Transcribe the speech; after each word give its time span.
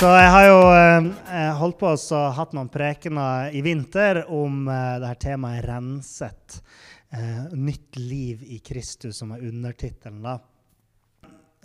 Så 0.00 0.08
jeg 0.16 0.28
har 0.32 0.46
jo 0.46 0.60
eh, 0.72 1.48
holdt 1.60 1.76
på 1.76 1.90
å 1.92 2.20
hatt 2.32 2.54
noen 2.56 2.70
prekener 2.72 3.50
i 3.52 3.60
vinter 3.60 4.22
om 4.32 4.62
eh, 4.72 4.94
det 4.96 5.10
her 5.10 5.18
temaet 5.20 5.66
'renset'. 5.66 6.56
Eh, 7.12 7.52
'Nytt 7.52 7.98
liv 8.00 8.46
i 8.48 8.62
Kristus', 8.64 9.18
som 9.18 9.34
er 9.36 9.44
undertittelen. 9.44 10.22
da. 10.24 10.38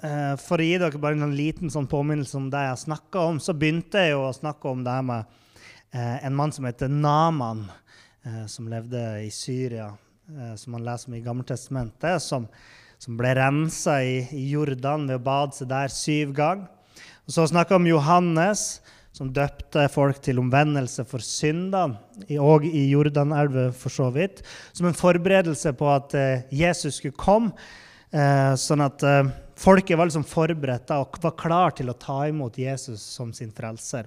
Eh, 0.04 0.36
for 0.36 0.60
å 0.60 0.68
gi 0.68 0.76
dere 0.84 1.00
bare 1.00 1.16
en 1.16 1.32
liten 1.32 1.72
sånn 1.72 1.88
påminnelse 1.88 2.36
om 2.36 2.52
det 2.52 2.66
jeg 2.66 2.84
snakka 2.84 3.24
om, 3.24 3.40
så 3.40 3.56
begynte 3.56 4.04
jeg 4.04 4.18
jo 4.18 4.28
å 4.28 4.36
snakke 4.36 4.68
om 4.68 4.84
det 4.84 5.00
her 5.00 5.08
med 5.14 5.32
eh, 5.94 6.28
en 6.28 6.36
mann 6.36 6.52
som 6.52 6.68
heter 6.68 6.92
Naman, 6.92 7.70
eh, 8.26 8.46
som 8.52 8.68
levde 8.68 9.24
i 9.24 9.32
Syria, 9.32 9.94
som 10.60 10.76
man 10.76 10.84
leser 10.84 11.08
om 11.08 11.16
i 11.16 11.24
Gammeltestamentet, 11.24 12.20
som, 12.20 12.52
som 13.00 13.16
ble 13.16 13.32
rensa 13.40 14.02
i, 14.04 14.26
i 14.36 14.50
Jordan 14.52 15.08
ved 15.08 15.22
å 15.22 15.28
bade 15.32 15.56
seg 15.56 15.72
der 15.72 15.88
syv 15.88 16.36
ganger. 16.36 16.75
Og 17.26 17.34
så 17.34 17.48
snakka 17.50 17.74
vi 17.74 17.82
om 17.82 17.88
Johannes, 17.96 18.66
som 19.16 19.32
døpte 19.34 19.88
folk 19.90 20.20
til 20.22 20.42
omvendelse 20.42 21.06
for 21.10 21.24
syndene, 21.24 21.98
og 22.38 22.66
i 22.68 22.84
Jordanelva 22.92 23.70
for 23.74 23.94
så 23.94 24.12
vidt, 24.14 24.44
som 24.76 24.90
en 24.90 24.98
forberedelse 24.98 25.72
på 25.80 25.88
at 25.90 26.14
eh, 26.20 26.44
Jesus 26.54 27.00
skulle 27.00 27.18
komme, 27.18 27.56
eh, 28.14 28.52
sånn 28.60 28.84
at 28.86 29.06
eh, 29.08 29.32
folket 29.58 29.98
var 29.98 30.10
liksom 30.10 30.28
forberedt 30.28 30.94
og 30.94 31.18
var 31.24 31.34
klar 31.40 31.74
til 31.74 31.90
å 31.90 31.98
ta 31.98 32.26
imot 32.30 32.60
Jesus 32.62 33.02
som 33.02 33.32
sin 33.34 33.54
frelser. 33.56 34.06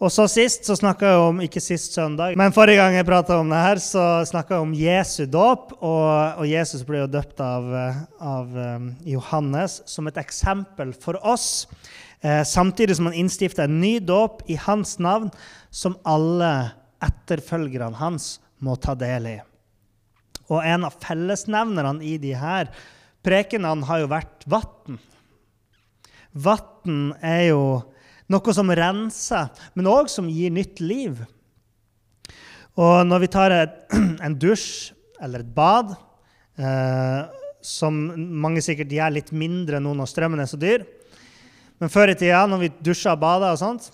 Og 0.00 0.10
så 0.10 0.24
sist 0.30 0.64
så 0.66 0.74
snakka 0.78 1.10
jeg 1.10 1.26
om 1.26 1.42
ikke 1.44 1.62
sist 1.62 1.94
søndag, 1.94 2.38
men 2.38 2.54
forrige 2.54 2.80
gang 2.80 2.96
jeg 2.96 3.06
prata 3.08 3.36
om 3.40 3.52
det 3.52 3.60
her, 3.62 3.82
så 3.82 4.06
snakka 4.26 4.56
jeg 4.56 4.64
om 4.64 4.72
Jesu 4.78 5.22
dåp. 5.30 5.76
Og, 5.78 6.08
og, 6.40 6.46
Jesus 6.50 6.82
ble 6.86 7.04
jo 7.04 7.10
døpt 7.12 7.38
av, 7.44 7.68
av 8.18 8.56
Johannes 9.06 9.78
som 9.90 10.10
et 10.10 10.18
eksempel 10.20 10.90
for 10.98 11.20
oss 11.22 11.66
samtidig 12.24 12.96
som 12.96 13.10
han 13.10 13.16
innstifta 13.20 13.66
en 13.66 13.80
ny 13.82 13.98
dåp 14.00 14.46
i 14.48 14.56
hans 14.56 14.96
navn, 15.02 15.28
som 15.68 15.98
alle 16.08 16.52
etterfølgerne 17.04 17.98
hans 18.00 18.38
må 18.64 18.76
ta 18.80 18.94
del 18.96 19.28
i. 19.28 19.38
Og 20.52 20.60
en 20.64 20.86
av 20.88 20.96
fellesnevnerne 21.00 22.04
i 22.04 22.16
de 22.20 22.34
her 22.36 22.70
prekenene 23.24 23.88
har 23.88 24.02
jo 24.02 24.10
vært 24.12 24.44
vann. 24.50 24.98
Vann 26.34 27.12
er 27.24 27.46
jo 27.50 27.62
noe 28.32 28.56
som 28.56 28.72
renser, 28.72 29.52
men 29.76 29.88
òg 29.88 30.10
som 30.12 30.28
gir 30.32 30.52
nytt 30.52 30.82
liv. 30.84 31.22
Og 32.80 33.04
når 33.06 33.24
vi 33.24 33.30
tar 33.32 33.54
en 34.26 34.36
dusj 34.40 34.92
eller 35.22 35.44
et 35.44 35.54
bad, 35.56 35.94
eh, 36.58 37.20
som 37.64 37.96
mange 38.18 38.60
sikkert 38.64 38.92
gjør 38.92 39.14
litt 39.14 39.30
mindre 39.32 39.80
nå 39.80 39.94
når 39.96 40.10
strømmen 40.10 40.42
er 40.42 40.50
så 40.50 40.58
dyr, 40.60 40.84
men 41.82 41.90
før 41.90 42.12
i 42.12 42.16
tida, 42.18 42.44
når 42.46 42.62
vi 42.62 42.72
dusja 42.86 43.14
og 43.16 43.22
bada, 43.22 43.52
og 43.52 43.60
sånt, 43.60 43.90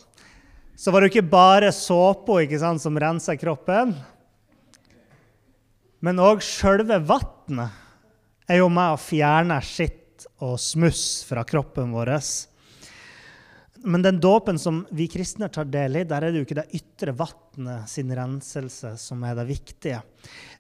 så 0.77 0.93
var 0.93 1.01
det 1.01 1.11
jo 1.11 1.15
ikke 1.17 1.33
bare 1.33 1.73
såpa 1.75 2.39
som 2.81 2.99
rensa 2.99 3.37
kroppen. 3.37 3.95
Men 6.01 6.21
òg 6.21 6.41
sjølve 6.45 7.01
vannet 7.05 8.49
er 8.49 8.61
jo 8.63 8.69
med 8.73 8.95
å 8.95 9.01
fjerne 9.01 9.59
skitt 9.65 10.25
og 10.41 10.57
smuss 10.61 11.23
fra 11.29 11.45
kroppen 11.45 11.93
vår. 11.93 12.15
Men 13.85 14.03
den 14.05 14.21
dåpen 14.21 14.59
som 14.61 14.83
vi 14.93 15.09
kristne 15.09 15.49
tar 15.49 15.69
del 15.69 16.01
i, 16.01 16.05
der 16.05 16.25
er 16.25 16.33
det 16.33 16.41
jo 16.41 16.49
ikke 16.49 16.59
det 16.61 16.81
ytre 16.81 17.15
vannet 17.17 17.89
sin 17.89 18.13
renselse 18.17 18.95
som 19.01 19.25
er 19.25 19.37
det 19.39 19.47
viktige. 19.49 20.03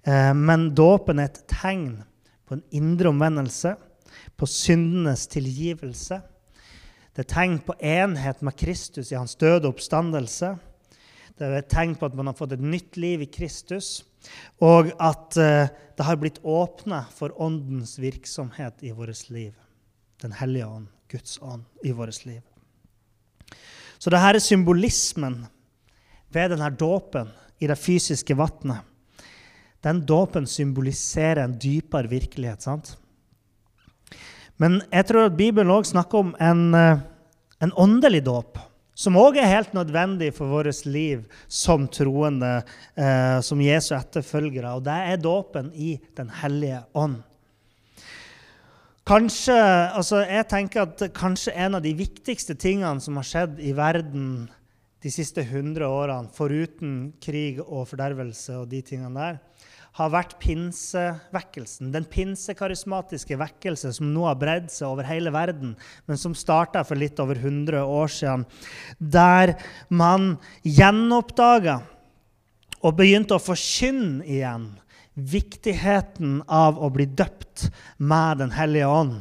Eh, 0.04 0.32
men 0.36 0.70
dåpen 0.76 1.20
er 1.20 1.28
et 1.28 1.42
tegn 1.48 1.98
på 2.48 2.56
en 2.56 2.64
indre 2.76 3.12
omvendelse, 3.12 3.74
på 4.36 4.48
syndenes 4.48 5.26
tilgivelse 5.30 6.20
det 7.20 7.26
er 7.26 7.34
tegn 7.34 7.58
på 7.60 7.74
enhet 7.84 8.38
med 8.40 8.54
Kristus 8.56 9.10
i 9.12 9.16
hans 9.18 9.34
døde 9.36 9.68
oppstandelse. 9.68 10.54
Det 11.36 11.50
er 11.52 11.66
tegn 11.68 11.92
på 12.00 12.08
at 12.08 12.14
man 12.16 12.30
har 12.30 12.36
fått 12.38 12.54
et 12.56 12.62
nytt 12.64 12.96
liv 12.96 13.20
i 13.20 13.28
Kristus, 13.28 14.06
og 14.64 14.88
at 14.96 15.36
uh, 15.36 15.68
det 15.68 16.06
har 16.06 16.16
blitt 16.16 16.38
åpna 16.40 17.02
for 17.12 17.36
Åndens 17.36 17.98
virksomhet 18.00 18.80
i 18.88 18.94
vårt 18.96 19.28
liv. 19.28 19.52
Den 20.24 20.32
hellige 20.38 20.70
ånd, 20.70 20.88
Guds 21.12 21.36
ånd, 21.44 21.68
i 21.84 21.92
vårt 21.92 22.22
liv. 22.24 22.40
Så 24.00 24.08
dette 24.08 24.32
er 24.32 24.40
symbolismen 24.40 25.42
ved 26.32 26.54
denne 26.54 26.72
dåpen 26.72 27.28
i 27.60 27.68
det 27.68 27.76
fysiske 27.76 28.32
vannet. 28.32 28.80
Den 29.84 30.06
dåpen 30.08 30.48
symboliserer 30.48 31.44
en 31.44 31.60
dypere 31.60 32.08
virkelighet. 32.08 32.64
sant? 32.64 32.96
Men 34.60 34.82
jeg 34.92 35.06
tror 35.08 35.30
at 35.30 35.38
Bibelen 35.38 35.72
òg 35.72 35.86
snakker 35.88 36.20
om 36.20 36.34
en, 36.36 36.74
eh, 36.76 37.00
en 37.60 37.72
åndelig 37.72 38.24
dåp, 38.24 38.58
som 38.94 39.16
òg 39.20 39.38
er 39.40 39.48
helt 39.48 39.74
nødvendig 39.76 40.32
for 40.36 40.50
vårt 40.50 40.84
liv 40.88 41.24
som 41.48 41.86
troende, 41.88 42.62
eh, 42.96 43.40
som 43.40 43.60
Jesu 43.60 43.94
etterfølgere. 43.96 44.74
Og 44.76 44.84
det 44.84 44.96
er 45.12 45.20
dåpen 45.20 45.72
i 45.74 45.98
Den 46.16 46.28
hellige 46.28 46.82
ånd. 46.94 47.22
Kanskje, 49.10 49.56
altså 49.96 50.20
jeg 50.22 50.46
tenker 50.48 50.82
at 50.82 51.02
kanskje 51.16 51.54
en 51.56 51.74
av 51.74 51.82
de 51.82 51.94
viktigste 51.98 52.54
tingene 52.54 53.00
som 53.00 53.16
har 53.18 53.26
skjedd 53.26 53.56
i 53.58 53.72
verden 53.74 54.50
de 55.00 55.10
siste 55.10 55.42
100 55.42 55.88
årene, 55.88 56.28
foruten 56.36 57.12
krig 57.24 57.58
og 57.64 57.88
fordervelse 57.88 58.58
og 58.60 58.68
de 58.70 58.82
tingene 58.84 59.16
der, 59.16 59.40
har 59.98 60.12
vært 60.12 60.36
pinsevekkelsen. 60.42 61.90
Den 61.94 62.06
pinsekarismatiske 62.10 63.38
vekkelse 63.40 63.92
som 63.96 64.12
nå 64.14 64.26
har 64.28 64.38
bredd 64.40 64.68
seg 64.72 64.90
over 64.92 65.08
hele 65.08 65.32
verden, 65.34 65.74
men 66.06 66.20
som 66.20 66.36
starta 66.36 66.84
for 66.86 67.00
litt 67.00 67.18
over 67.22 67.40
100 67.40 67.82
år 67.82 68.12
siden. 68.14 68.46
Der 68.98 69.56
man 69.88 70.36
gjenoppdaga 70.62 71.80
og 72.80 72.96
begynte 72.96 73.36
å 73.36 73.42
forkynne 73.42 74.24
igjen 74.24 74.70
viktigheten 75.20 76.38
av 76.46 76.78
å 76.80 76.88
bli 76.94 77.04
døpt 77.04 77.66
med 77.98 78.40
Den 78.40 78.54
hellige 78.54 78.88
ånd. 78.88 79.18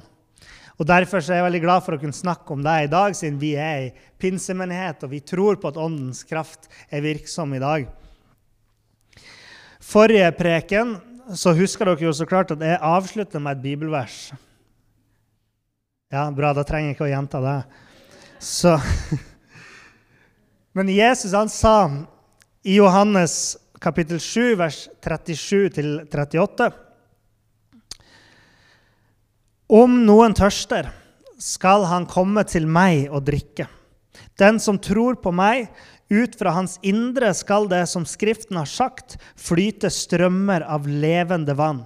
Og 0.80 0.88
Derfor 0.88 1.20
er 1.20 1.42
jeg 1.42 1.44
veldig 1.44 1.64
glad 1.66 1.84
for 1.84 1.98
å 1.98 2.00
kunne 2.00 2.16
snakke 2.16 2.54
om 2.56 2.62
det 2.64 2.76
i 2.86 2.92
dag, 2.92 3.16
siden 3.18 3.40
vi 3.42 3.52
er 3.60 3.82
ei 3.82 3.90
pinsemenighet 4.22 5.04
og 5.04 5.12
vi 5.12 5.20
tror 5.20 5.60
på 5.60 5.74
at 5.74 5.80
Åndens 5.82 6.24
kraft 6.24 6.70
er 6.88 7.04
virksom 7.04 7.52
i 7.58 7.60
dag. 7.60 7.90
Forrige 9.90 10.28
preken 10.38 10.98
så 11.34 11.56
husker 11.58 11.90
dere 11.90 12.06
jo 12.06 12.12
så 12.14 12.28
klart 12.30 12.52
at 12.54 12.62
jeg 12.62 12.78
avslutter 12.78 13.42
med 13.42 13.58
et 13.58 13.64
bibelvers. 13.64 14.18
Ja, 16.14 16.28
bra. 16.34 16.52
Da 16.54 16.66
trenger 16.66 16.92
jeg 16.92 16.98
ikke 16.98 17.08
å 17.08 17.10
gjenta 17.10 17.42
det. 17.42 17.58
Så 18.42 18.76
Men 20.78 20.92
Jesus 20.94 21.34
han 21.34 21.50
sa 21.50 21.90
i 22.62 22.78
Johannes 22.78 23.58
kapittel 23.82 24.22
7, 24.22 24.54
vers 24.60 24.84
37-38 25.02 26.70
Om 29.74 30.00
noen 30.06 30.38
tørster, 30.38 30.92
skal 31.40 31.88
han 31.90 32.06
komme 32.10 32.44
til 32.46 32.70
meg 32.70 33.08
og 33.10 33.26
drikke. 33.26 33.66
Den 34.38 34.60
som 34.62 34.78
tror 34.82 35.18
på 35.24 35.32
meg, 35.34 35.70
ut 36.10 36.36
fra 36.36 36.54
hans 36.56 36.80
indre 36.82 37.34
skal 37.38 37.70
det, 37.70 37.86
som 37.88 38.06
Skriften 38.06 38.58
har 38.58 38.70
sagt, 38.70 39.18
flyte 39.38 39.92
strømmer 39.94 40.66
av 40.66 40.88
levende 40.90 41.56
vann. 41.58 41.86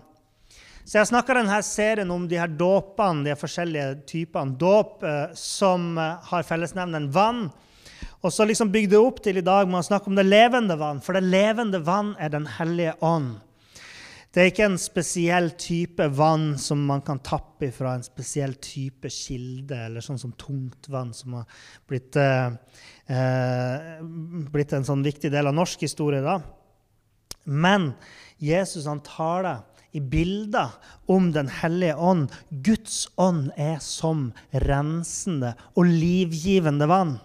Så 0.84 0.98
Jeg 1.00 1.14
snakker 1.14 1.40
denne 1.40 1.62
serien 1.64 2.12
om 2.12 2.26
de 2.28 2.40
her 2.40 2.52
dåpene, 2.52 3.24
de 3.24 3.32
her 3.32 3.40
forskjellige 3.40 4.04
typene 4.10 4.58
dåp 4.60 5.04
eh, 5.08 5.30
som 5.40 5.94
eh, 5.98 6.18
har 6.28 6.44
fellesnevnen 6.44 7.08
vann. 7.12 7.46
Og 8.24 8.32
så 8.32 8.48
liksom 8.48 8.72
bygde 8.72 8.98
jeg 8.98 9.08
opp 9.08 9.22
til 9.24 9.40
i 9.40 9.46
dag 9.46 9.68
med 9.68 9.80
å 9.80 9.88
snakke 9.88 10.12
om 10.12 10.20
det 10.20 10.28
levende 10.28 10.76
vann, 10.80 11.00
for 11.04 11.16
det 11.16 11.24
levende 11.28 11.80
vann 11.84 12.14
er 12.20 12.32
Den 12.36 12.48
hellige 12.60 12.96
ånd. 13.04 13.38
Det 14.34 14.42
er 14.42 14.50
ikke 14.50 14.66
en 14.66 14.80
spesiell 14.82 15.52
type 15.62 16.08
vann 16.18 16.56
som 16.58 16.82
man 16.90 17.04
kan 17.06 17.20
tappe 17.22 17.68
fra 17.76 17.92
en 17.94 18.06
spesiell 18.06 18.56
type 18.58 19.12
kilde, 19.14 19.78
eller 19.86 20.02
sånn 20.02 20.18
som 20.18 20.32
tungtvann, 20.34 21.12
som 21.14 21.36
har 21.38 21.60
blitt, 21.88 22.16
eh, 22.18 22.56
blitt 23.08 24.74
en 24.74 24.86
sånn 24.88 25.04
viktig 25.04 25.32
del 25.32 25.50
av 25.50 25.56
norsk 25.58 25.82
historie. 25.84 26.22
da. 26.22 26.40
Men 27.44 27.94
Jesus 28.40 28.86
han 28.88 29.02
taler 29.04 29.64
i 29.92 30.00
bilder 30.00 30.72
om 31.06 31.32
Den 31.32 31.48
hellige 31.48 31.96
ånd. 31.96 32.32
Guds 32.50 33.10
ånd 33.16 33.52
er 33.58 33.78
som 33.80 34.32
rensende 34.52 35.54
og 35.76 35.86
livgivende 35.86 36.88
vann. 36.88 37.20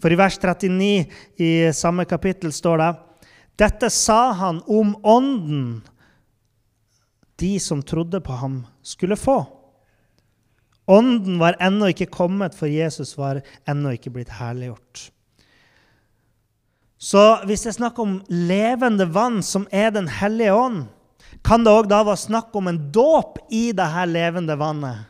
For 0.00 0.12
i 0.12 0.16
vers 0.16 0.38
39 0.38 1.08
i 1.42 1.72
samme 1.76 2.06
kapittel 2.08 2.52
står 2.52 2.78
det 2.78 2.90
dette 3.60 3.90
sa 3.92 4.32
han 4.32 4.62
om 4.72 4.94
ånden 5.04 5.82
de 7.40 7.58
som 7.60 7.82
trodde 7.82 8.20
på 8.20 8.32
ham, 8.32 8.66
skulle 8.82 9.16
få. 9.16 9.59
Ånden 10.90 11.38
var 11.38 11.58
ennå 11.62 11.92
ikke 11.92 12.10
kommet, 12.10 12.56
for 12.56 12.70
Jesus 12.70 13.14
var 13.18 13.42
ennå 13.68 13.94
ikke 13.94 14.12
blitt 14.14 14.32
herliggjort. 14.40 15.10
Så 17.00 17.20
hvis 17.48 17.62
det 17.64 17.70
er 17.70 17.78
snakk 17.78 18.00
om 18.02 18.18
levende 18.28 19.06
vann, 19.08 19.40
som 19.42 19.68
er 19.72 19.90
Den 19.94 20.08
hellige 20.08 20.52
ånd, 20.52 20.88
kan 21.46 21.64
det 21.64 21.72
òg 21.72 21.86
da 21.88 22.02
være 22.04 22.20
snakk 22.20 22.56
om 22.58 22.68
en 22.68 22.80
dåp 22.92 23.38
i 23.54 23.70
det 23.72 23.86
her 23.94 24.10
levende 24.10 24.56
vannet? 24.60 25.06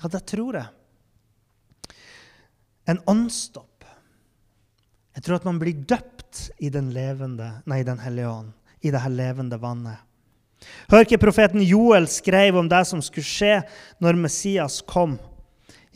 Ja, 0.00 0.08
det 0.08 0.22
tror 0.30 0.56
jeg. 0.56 0.70
En 2.88 3.02
åndsdåp. 3.06 3.84
Jeg 5.16 5.26
tror 5.26 5.40
at 5.40 5.48
man 5.48 5.58
blir 5.60 5.82
døpt 5.84 6.46
i 6.62 6.70
Den, 6.70 6.92
levende, 6.94 7.60
nei, 7.66 7.82
den 7.84 7.98
hellige 8.00 8.30
ånd, 8.30 8.54
i 8.80 8.92
det 8.94 9.02
her 9.02 9.12
levende 9.12 9.58
vannet. 9.60 10.00
Hør 10.90 11.06
ikke 11.06 11.20
profeten 11.22 11.62
Joel 11.64 12.08
skrev 12.10 12.58
om 12.60 12.68
det 12.68 12.82
som 12.88 13.02
skulle 13.04 13.26
skje 13.26 13.60
når 14.02 14.18
Messias 14.20 14.80
kom. 14.86 15.18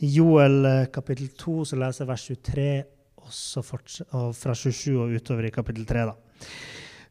I 0.01 0.09
Joel 0.17 0.65
eh, 0.67 0.87
kapittel 0.93 1.29
2 1.39 1.69
så 1.71 1.79
leser 1.79 2.03
jeg 2.03 2.11
vers 2.11 2.25
23 2.31 2.69
og 3.25 4.33
fra 4.37 4.53
27 4.53 4.97
og 5.01 5.13
utover 5.17 5.47
i 5.47 5.53
kapittel 5.53 5.85
3. 5.87 6.07
da. 6.11 6.15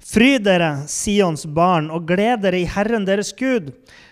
Fryd 0.04 0.44
dere, 0.44 0.84
Sions 0.90 1.46
barn, 1.48 1.88
og 1.88 2.04
gled 2.10 2.42
dere 2.44 2.60
i 2.60 2.68
Herren 2.68 3.06
deres 3.08 3.32
Gud, 3.38 3.70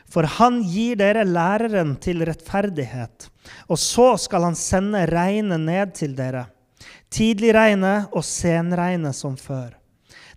for 0.08 0.24
han 0.38 0.62
gir 0.64 0.96
dere 1.00 1.26
læreren 1.28 1.94
til 2.00 2.24
rettferdighet. 2.24 3.28
Og 3.68 3.78
så 3.80 4.14
skal 4.20 4.48
han 4.48 4.56
sende 4.56 5.04
regnet 5.10 5.60
ned 5.60 5.92
til 5.98 6.16
dere, 6.16 6.46
tidligregnet 7.12 8.08
og 8.16 8.24
senregnet 8.24 9.18
som 9.18 9.36
før. 9.36 9.81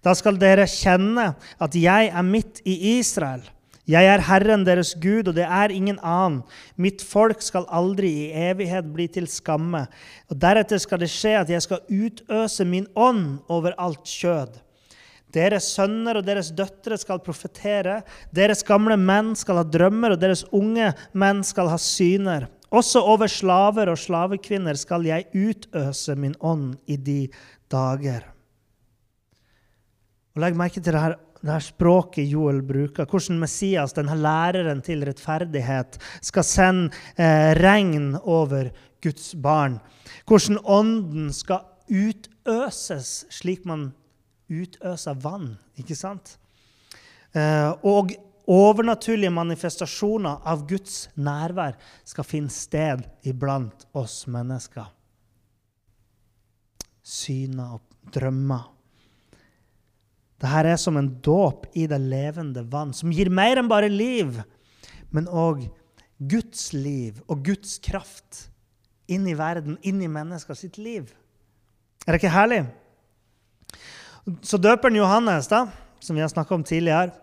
Da 0.04 0.16
skal 0.18 0.40
dere 0.42 0.68
kjenne 0.70 1.34
at 1.62 1.78
jeg 1.78 2.10
er 2.12 2.26
midt 2.26 2.64
i 2.66 2.98
Israel. 2.98 3.44
Jeg 3.86 4.08
er 4.10 4.24
Herren 4.26 4.64
deres 4.66 4.96
Gud, 4.98 5.28
og 5.30 5.36
det 5.38 5.46
er 5.46 5.70
ingen 5.70 6.00
annen. 6.02 6.42
Mitt 6.74 7.04
folk 7.06 7.44
skal 7.46 7.68
aldri 7.70 8.10
i 8.24 8.32
evighet 8.48 8.88
bli 8.96 9.06
til 9.14 9.30
skamme. 9.30 9.84
Og 10.26 10.40
Deretter 10.42 10.82
skal 10.82 11.04
det 11.04 11.12
skje 11.14 11.36
at 11.44 11.52
jeg 11.54 11.62
skal 11.62 11.84
utøse 11.86 12.66
min 12.66 12.88
ånd 12.98 13.44
over 13.46 13.78
alt 13.78 14.10
kjød. 14.10 14.58
Deres 15.36 15.70
sønner 15.76 16.18
og 16.18 16.26
deres 16.26 16.50
døtre 16.56 16.98
skal 16.98 17.22
profetere. 17.22 18.00
Deres 18.34 18.66
gamle 18.66 18.98
menn 18.98 19.36
skal 19.38 19.62
ha 19.62 19.66
drømmer, 19.68 20.16
og 20.16 20.22
deres 20.24 20.46
unge 20.56 20.94
menn 21.14 21.46
skal 21.46 21.70
ha 21.70 21.78
syner. 21.78 22.50
Også 22.74 23.04
over 23.06 23.30
slaver 23.30 23.92
og 23.92 24.00
slavekvinner 24.02 24.80
skal 24.80 25.06
jeg 25.06 25.30
utøse 25.36 26.16
min 26.18 26.34
ånd 26.42 26.74
i 26.90 26.98
de 26.98 27.20
dager. 27.72 28.35
Og 30.36 30.44
Legg 30.44 30.58
merke 30.60 30.82
til 30.84 30.92
det 30.92 31.00
her, 31.00 31.16
det 31.40 31.54
her, 31.54 31.64
språket 31.64 32.28
Joel 32.28 32.60
bruker. 32.66 33.08
Hvordan 33.08 33.40
Messias, 33.40 33.94
denne 33.96 34.18
læreren 34.20 34.82
til 34.84 35.06
rettferdighet, 35.08 35.96
skal 36.20 36.44
sende 36.44 36.90
eh, 37.16 37.54
regn 37.56 38.18
over 38.24 38.74
Guds 39.04 39.32
barn. 39.40 39.80
Hvordan 40.28 40.60
ånden 40.66 41.32
skal 41.34 41.64
utøses 41.88 43.24
slik 43.32 43.64
man 43.66 43.94
utøser 44.52 45.16
vann. 45.24 45.56
ikke 45.80 45.96
sant? 45.96 46.36
Eh, 47.32 47.72
og 47.88 48.12
overnaturlige 48.46 49.32
manifestasjoner 49.34 50.44
av 50.46 50.68
Guds 50.68 51.08
nærvær 51.16 51.80
skal 52.04 52.28
finne 52.28 52.54
sted 52.54 53.08
iblant 53.24 53.88
oss 53.96 54.26
mennesker. 54.28 54.92
Syner 57.06 57.78
og 57.80 58.12
drømmer. 58.12 58.75
Dette 60.42 60.68
er 60.68 60.80
som 60.80 60.98
en 61.00 61.10
dåp 61.24 61.70
i 61.78 61.86
det 61.88 62.00
levende 62.02 62.66
vann, 62.68 62.92
som 62.94 63.14
gir 63.14 63.32
mer 63.32 63.62
enn 63.62 63.72
bare 63.72 63.92
liv, 63.92 64.42
men 65.16 65.30
òg 65.32 65.64
Guds 66.20 66.74
liv 66.76 67.22
og 67.28 67.46
Guds 67.48 67.78
kraft 67.84 68.50
inn 69.12 69.28
i 69.30 69.36
verden, 69.38 69.78
inn 69.86 70.02
i 70.04 70.12
mennesker 70.12 70.58
sitt 70.58 70.80
liv. 70.82 71.12
Er 72.06 72.14
det 72.14 72.22
ikke 72.22 72.36
herlig? 72.36 72.66
Så 74.46 74.58
døperen 74.58 74.98
Johannes, 74.98 75.48
da, 75.52 75.66
som 76.02 76.18
vi 76.18 76.24
har 76.24 76.32
snakka 76.32 76.56
om 76.56 76.66
tidligere, 76.66 77.14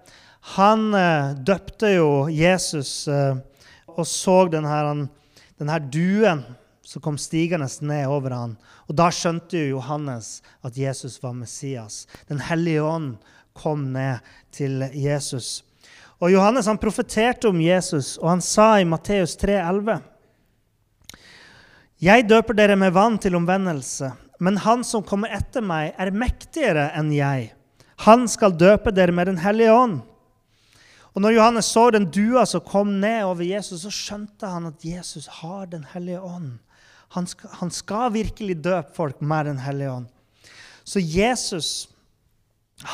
han 0.57 0.89
eh, 0.95 1.35
døpte 1.39 1.93
jo 1.93 2.09
Jesus 2.33 3.07
eh, 3.11 3.37
og 3.93 4.07
så 4.09 4.37
denne, 4.51 5.07
denne 5.61 5.79
duen 5.93 6.43
som 6.85 7.03
kom 7.03 7.19
stigende 7.19 7.69
ned 7.81 8.07
over 8.11 8.35
han. 8.35 8.57
Og 8.89 8.97
Da 8.99 9.09
skjønte 9.15 9.59
jo 9.59 9.79
Johannes 9.79 10.41
at 10.67 10.79
Jesus 10.79 11.21
var 11.23 11.35
Messias. 11.37 12.07
Den 12.29 12.43
hellige 12.43 12.83
ånd 12.83 13.17
kom 13.55 13.93
ned 13.93 14.19
til 14.53 14.89
Jesus. 14.95 15.63
Og 16.23 16.33
Johannes 16.33 16.69
han 16.71 16.79
profeterte 16.79 17.51
om 17.51 17.61
Jesus, 17.61 18.17
og 18.19 18.29
han 18.31 18.43
sa 18.45 18.77
i 18.79 18.87
Matteus 18.87 19.35
3,11.: 19.41 19.99
Jeg 22.03 22.29
døper 22.29 22.55
dere 22.55 22.77
med 22.77 22.95
vann 22.95 23.19
til 23.19 23.35
omvendelse, 23.35 24.13
men 24.39 24.57
han 24.57 24.85
som 24.85 25.03
kommer 25.03 25.35
etter 25.35 25.63
meg, 25.63 25.95
er 25.99 26.15
mektigere 26.15 26.91
enn 26.99 27.11
jeg. 27.15 27.53
Han 28.07 28.27
skal 28.29 28.57
døpe 28.59 28.91
dere 28.91 29.13
med 29.13 29.27
Den 29.27 29.39
hellige 29.39 29.73
ånd. 29.73 30.01
Og 31.15 31.21
når 31.21 31.35
Johannes 31.37 31.69
så 31.69 31.91
den 31.91 32.09
dua 32.11 32.47
som 32.49 32.63
kom 32.65 33.01
ned 33.01 33.25
over 33.25 33.45
Jesus, 33.45 33.83
så 33.85 33.91
skjønte 33.93 34.49
han 34.49 34.67
at 34.71 34.85
Jesus 34.85 35.27
har 35.43 35.67
Den 35.67 35.85
hellige 35.93 36.21
ånd. 36.21 36.59
Han 37.13 37.27
skal, 37.29 37.51
han 37.61 37.73
skal 37.75 38.13
virkelig 38.15 38.57
døpe 38.65 38.95
folk 38.97 39.21
med 39.21 39.47
Den 39.51 39.59
hellige 39.63 39.91
ånd. 39.91 40.07
Så 40.85 41.01
Jesus, 41.01 41.89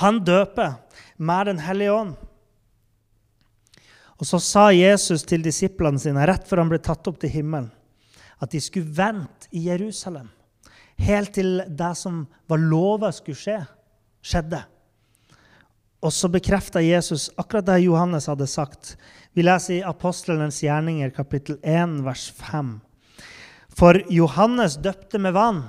han 0.03 0.23
døper 0.25 0.77
med 1.17 1.47
Den 1.47 1.61
hellige 1.63 1.93
ånd. 1.93 2.17
Og 4.19 4.27
så 4.27 4.41
sa 4.43 4.71
Jesus 4.75 5.23
til 5.23 5.45
disiplene 5.45 6.01
sine 6.03 6.27
rett 6.27 6.49
før 6.49 6.65
han 6.65 6.73
ble 6.73 6.81
tatt 6.83 7.07
opp 7.07 7.21
til 7.23 7.31
himmelen, 7.31 7.71
at 8.43 8.51
de 8.51 8.61
skulle 8.63 8.91
vente 8.91 9.47
i 9.55 9.69
Jerusalem 9.69 10.27
helt 10.99 11.35
til 11.39 11.63
det 11.69 11.93
som 11.99 12.25
var 12.51 12.61
lova 12.63 13.13
skulle 13.15 13.39
skje, 13.39 13.61
skjedde. 14.25 14.61
Og 16.03 16.13
så 16.15 16.31
bekrefta 16.31 16.83
Jesus 16.83 17.29
akkurat 17.39 17.67
det 17.67 17.81
Johannes 17.83 18.29
hadde 18.31 18.47
sagt. 18.51 18.97
Vi 19.35 19.43
leser 19.43 19.79
i 19.79 19.87
Apostlenes 19.87 20.61
gjerninger, 20.63 21.11
kapittel 21.15 21.59
1, 21.63 21.99
vers 22.07 22.29
5. 22.39 22.77
For 23.79 24.01
Johannes 24.11 24.75
døpte 24.83 25.21
med 25.23 25.37
vann, 25.37 25.61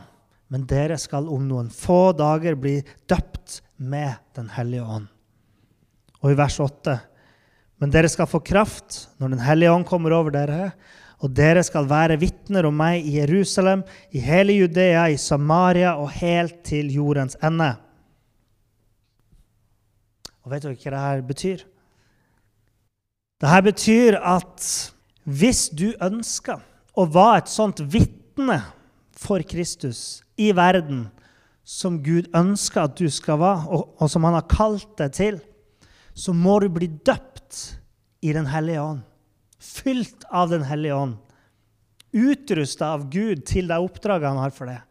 men 0.49 0.63
dere 0.65 0.95
skal 0.97 1.27
om 1.29 1.43
noen 1.45 1.67
få 1.69 2.09
dager 2.17 2.55
bli 2.57 2.79
døpt 3.09 3.59
med 3.77 4.17
Den 4.33 4.47
hellige 4.55 4.81
ånd. 4.81 5.05
Og 6.23 6.31
i 6.31 6.37
vers 6.39 6.57
8.: 6.59 6.95
Men 7.77 7.91
dere 7.93 8.09
skal 8.09 8.27
få 8.27 8.41
kraft 8.41 9.11
når 9.21 9.35
Den 9.35 9.43
hellige 9.45 9.71
ånd 9.71 9.85
kommer 9.85 10.15
over 10.17 10.33
dere, 10.33 10.71
og 11.21 11.35
dere 11.37 11.61
skal 11.63 11.85
være 11.85 12.17
vitner 12.17 12.65
om 12.65 12.73
meg 12.73 13.05
i 13.05 13.19
Jerusalem, 13.19 13.83
i 14.09 14.23
hele 14.23 14.55
Judea, 14.57 15.05
i 15.09 15.17
Samaria 15.17 15.93
og 15.99 16.09
helt 16.09 16.63
til 16.65 16.89
jordens 16.89 17.37
ende. 17.43 17.75
Og 20.41 20.55
vet 20.55 20.65
dere 20.65 20.73
hva 20.73 21.13
dette 21.13 21.27
betyr? 21.29 21.61
Dette 23.39 23.61
betyr 23.69 24.17
at 24.17 24.65
hvis 25.29 25.67
du 25.69 25.91
ønsker 26.01 26.63
og 26.99 27.13
var 27.15 27.39
et 27.39 27.51
sånt 27.51 27.79
vitne 27.93 28.59
for 29.15 29.43
Kristus 29.47 30.21
i 30.39 30.51
verden 30.55 31.07
som 31.69 31.99
Gud 32.03 32.27
ønsker 32.35 32.87
at 32.87 32.97
du 32.97 33.07
skal 33.13 33.39
være, 33.39 33.67
og, 33.69 33.93
og 34.01 34.09
som 34.11 34.25
han 34.25 34.35
har 34.39 34.47
kalt 34.49 34.89
deg 34.99 35.13
til, 35.15 35.39
så 36.17 36.33
må 36.35 36.57
du 36.63 36.67
bli 36.73 36.89
døpt 36.89 37.59
i 38.25 38.33
Den 38.35 38.49
hellige 38.51 38.81
ånd. 38.83 39.03
Fylt 39.59 40.25
av 40.31 40.49
Den 40.51 40.65
hellige 40.67 40.97
ånd. 40.97 41.17
Utrusta 42.11 42.93
av 42.97 43.05
Gud 43.13 43.45
til 43.47 43.69
det 43.69 43.77
oppdraget 43.79 44.31
han 44.31 44.41
har 44.41 44.55
for 44.55 44.71
deg. 44.71 44.81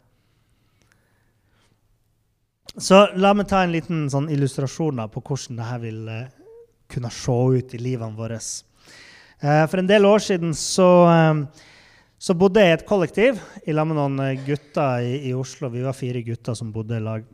Så 2.79 3.09
la 3.19 3.33
meg 3.35 3.49
ta 3.51 3.65
en 3.65 3.75
liten 3.75 4.07
sånn 4.13 4.29
illustrasjon 4.31 5.03
på 5.11 5.23
hvordan 5.25 5.59
dette 5.59 5.79
vil 5.83 6.03
uh, 6.07 6.29
kunne 6.89 7.11
se 7.11 7.39
ut 7.59 7.75
i 7.75 7.81
livene 7.83 8.15
våre. 8.17 8.39
Uh, 9.43 9.65
for 9.67 9.83
en 9.83 9.91
del 9.91 10.07
år 10.07 10.23
siden 10.23 10.55
så 10.55 10.89
uh, 11.11 11.43
så 12.19 12.35
bodde 12.35 12.63
jeg 12.63 12.73
i 12.73 12.77
et 12.81 12.87
kollektiv 12.87 13.37
i 13.63 13.75
lag 13.75 13.87
med 13.87 13.99
noen 13.99 14.23
eh, 14.25 14.41
gutter 14.47 15.05
i, 15.07 15.13
i, 15.31 15.35
Oslo. 15.39 15.71
Vi 15.71 15.85
var 15.85 15.95
fire 15.95 16.23
gutter 16.27 16.57
som 16.59 16.73
bodde 16.75 16.99
i 16.99 17.05
lag. 17.05 17.27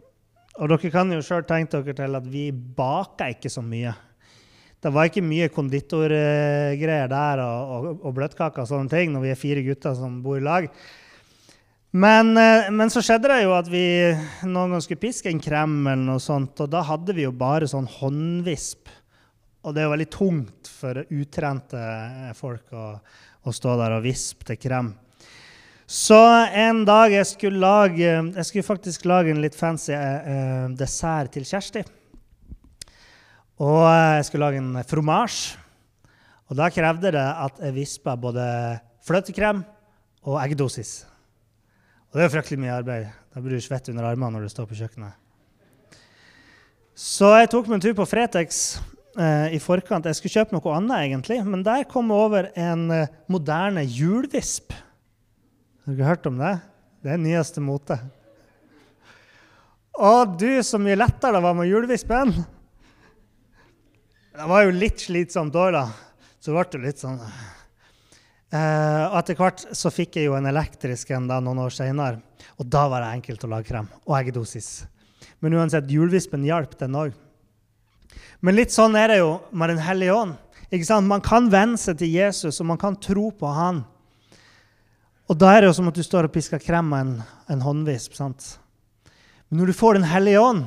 Og 0.60 0.70
dere 0.70 0.90
kan 0.92 1.10
jo 1.10 1.22
sjøl 1.24 1.46
tenke 1.48 1.80
dere 1.80 1.96
til 2.02 2.18
at 2.20 2.26
vi 2.30 2.50
baka 2.52 3.30
ikke 3.32 3.50
så 3.50 3.64
mye. 3.64 3.94
Det 4.84 4.92
var 4.92 5.08
ikke 5.08 5.24
mye 5.24 5.48
konditorgreier 5.48 7.08
der 7.08 7.40
og, 7.40 7.72
og, 7.72 7.88
og 8.04 8.18
bløtkaker 8.18 8.66
og 8.66 8.68
sånne 8.68 8.92
ting 8.92 9.14
når 9.14 9.24
vi 9.24 9.32
er 9.32 9.40
fire 9.40 9.64
gutter 9.64 9.96
som 9.96 10.20
bor 10.22 10.36
i 10.36 10.44
lag. 10.44 10.68
Men, 11.94 12.36
eh, 12.36 12.68
men, 12.74 12.92
så 12.92 13.00
skjedde 13.06 13.30
det 13.30 13.40
jo 13.46 13.56
at 13.56 13.68
vi 13.72 13.86
noen 14.44 14.74
ganger 14.74 14.84
skulle 14.84 15.04
piske 15.06 15.30
en 15.30 15.40
krem, 15.40 15.78
eller 15.86 16.04
noe 16.10 16.20
sånt, 16.20 16.60
og 16.60 16.72
da 16.72 16.84
hadde 16.84 17.14
vi 17.16 17.24
jo 17.24 17.32
bare 17.32 17.70
sånn 17.70 17.86
håndvisp. 17.88 18.90
Og 19.64 19.72
det 19.72 19.80
er 19.80 19.86
jo 19.86 19.94
veldig 19.94 20.12
tungt 20.12 20.68
for 20.68 21.00
utrente 21.08 21.84
folk 22.36 22.74
å, 22.76 22.88
å 23.44 23.52
stå 23.52 23.76
der 23.80 23.96
og 23.96 24.04
vispe 24.04 24.46
til 24.48 24.58
krem. 24.60 24.92
Så 25.84 26.16
en 26.56 26.80
dag 26.88 27.12
jeg 27.12 27.26
skulle 27.28 27.60
lage 27.60 28.08
Jeg 28.08 28.46
skulle 28.48 28.64
faktisk 28.64 29.04
lage 29.04 29.34
en 29.34 29.42
litt 29.44 29.56
fancy 29.56 29.92
eh, 29.92 30.70
dessert 30.72 31.34
til 31.34 31.44
Kjersti. 31.44 31.82
Og 33.60 33.82
eh, 33.84 34.16
jeg 34.18 34.30
skulle 34.30 34.48
lage 34.48 34.62
en 34.62 34.80
fromasj. 34.88 35.42
Og 36.48 36.56
da 36.56 36.70
krevde 36.72 37.12
det 37.14 37.24
at 37.24 37.60
jeg 37.60 37.76
vispa 37.76 38.16
både 38.20 38.44
fløtekrem 39.04 39.62
og 40.24 40.40
eggedosis. 40.40 41.04
Og 42.12 42.18
det 42.18 42.26
er 42.26 42.32
fryktelig 42.32 42.60
mye 42.62 42.78
arbeid. 42.78 43.12
Da 43.34 43.42
blir 43.44 43.58
du 43.58 43.64
svett 43.64 43.88
under 43.92 44.08
armene 44.08 44.38
når 44.38 44.46
du 44.46 44.52
står 44.52 44.68
på 44.70 44.78
kjøkkenet. 44.78 45.20
Så 46.94 47.26
jeg 47.34 47.50
tok 47.50 47.66
meg 47.66 47.80
en 47.80 47.84
tur 47.88 47.96
på 47.98 48.06
Fretex 48.06 48.64
eh, 48.78 48.93
i 49.16 49.60
forkant. 49.62 50.06
Jeg 50.08 50.18
skulle 50.18 50.34
kjøpe 50.40 50.56
noe 50.56 50.74
annet, 50.74 51.06
egentlig, 51.06 51.38
men 51.46 51.62
der 51.66 51.86
kom 51.90 52.10
jeg 52.10 52.24
over 52.26 52.48
en 52.58 52.84
eh, 52.90 53.12
moderne 53.30 53.84
hjulvisp. 53.86 54.74
Har 55.84 55.94
dere 55.94 56.08
hørt 56.08 56.28
om 56.30 56.40
det? 56.40 56.54
Det 57.04 57.14
er 57.14 57.20
nyeste 57.22 57.62
mote. 57.62 57.98
Å, 59.94 60.12
du, 60.26 60.48
så 60.66 60.80
mye 60.82 60.98
lettere 60.98 61.36
det 61.38 61.44
var 61.44 61.58
med 61.58 61.70
hjulvispen! 61.70 62.34
Det 64.34 64.46
var 64.50 64.64
jo 64.66 64.72
litt 64.74 65.04
slitsomt 65.04 65.54
òg, 65.54 65.76
da. 65.76 65.84
Så 66.42 66.56
ble 66.56 66.64
det 66.72 66.86
litt 66.88 67.04
sånn 67.04 67.20
og 68.54 69.16
etter 69.18 69.34
hvert 69.38 69.64
så 69.74 69.90
fikk 69.90 70.20
jeg 70.20 70.28
jo 70.28 70.36
en 70.38 70.46
elektrisk 70.46 71.10
en 71.16 71.26
da, 71.26 71.40
noen 71.42 71.64
år 71.64 71.74
seinere. 71.74 72.20
Og 72.60 72.68
da 72.70 72.84
var 72.90 73.02
det 73.02 73.14
enkelt 73.16 73.46
å 73.46 73.50
lage 73.50 73.66
krem. 73.66 73.88
Og 74.06 74.14
eggedosis. 74.20 74.84
Men 75.42 75.56
uansett, 75.58 75.90
hjulvispen 75.90 76.44
hjalp, 76.46 76.76
den 76.78 76.94
òg. 76.98 77.16
Men 78.44 78.58
litt 78.58 78.74
sånn 78.74 78.96
er 78.98 79.12
det 79.12 79.20
jo 79.22 79.38
med 79.52 79.72
Den 79.72 79.82
hellige 79.84 80.14
ånd. 80.14 80.40
Man 81.06 81.22
kan 81.22 81.46
venne 81.52 81.78
seg 81.78 82.00
til 82.00 82.10
Jesus, 82.10 82.60
og 82.60 82.66
man 82.66 82.78
kan 82.80 82.96
tro 82.98 83.30
på 83.30 83.46
han. 83.46 83.84
Og 85.30 85.38
da 85.38 85.52
er 85.54 85.62
det 85.62 85.70
jo 85.70 85.76
som 85.78 85.88
at 85.88 85.96
du 85.96 86.02
står 86.04 86.26
og 86.26 86.34
pisker 86.34 86.60
krem 86.60 86.90
med 86.90 87.00
en, 87.00 87.12
en 87.48 87.62
håndvisp. 87.64 88.16
sant? 88.18 88.58
Men 89.48 89.60
når 89.60 89.70
du 89.70 89.78
får 89.78 89.94
Den 89.94 90.08
hellige 90.10 90.40
ånd, 90.40 90.64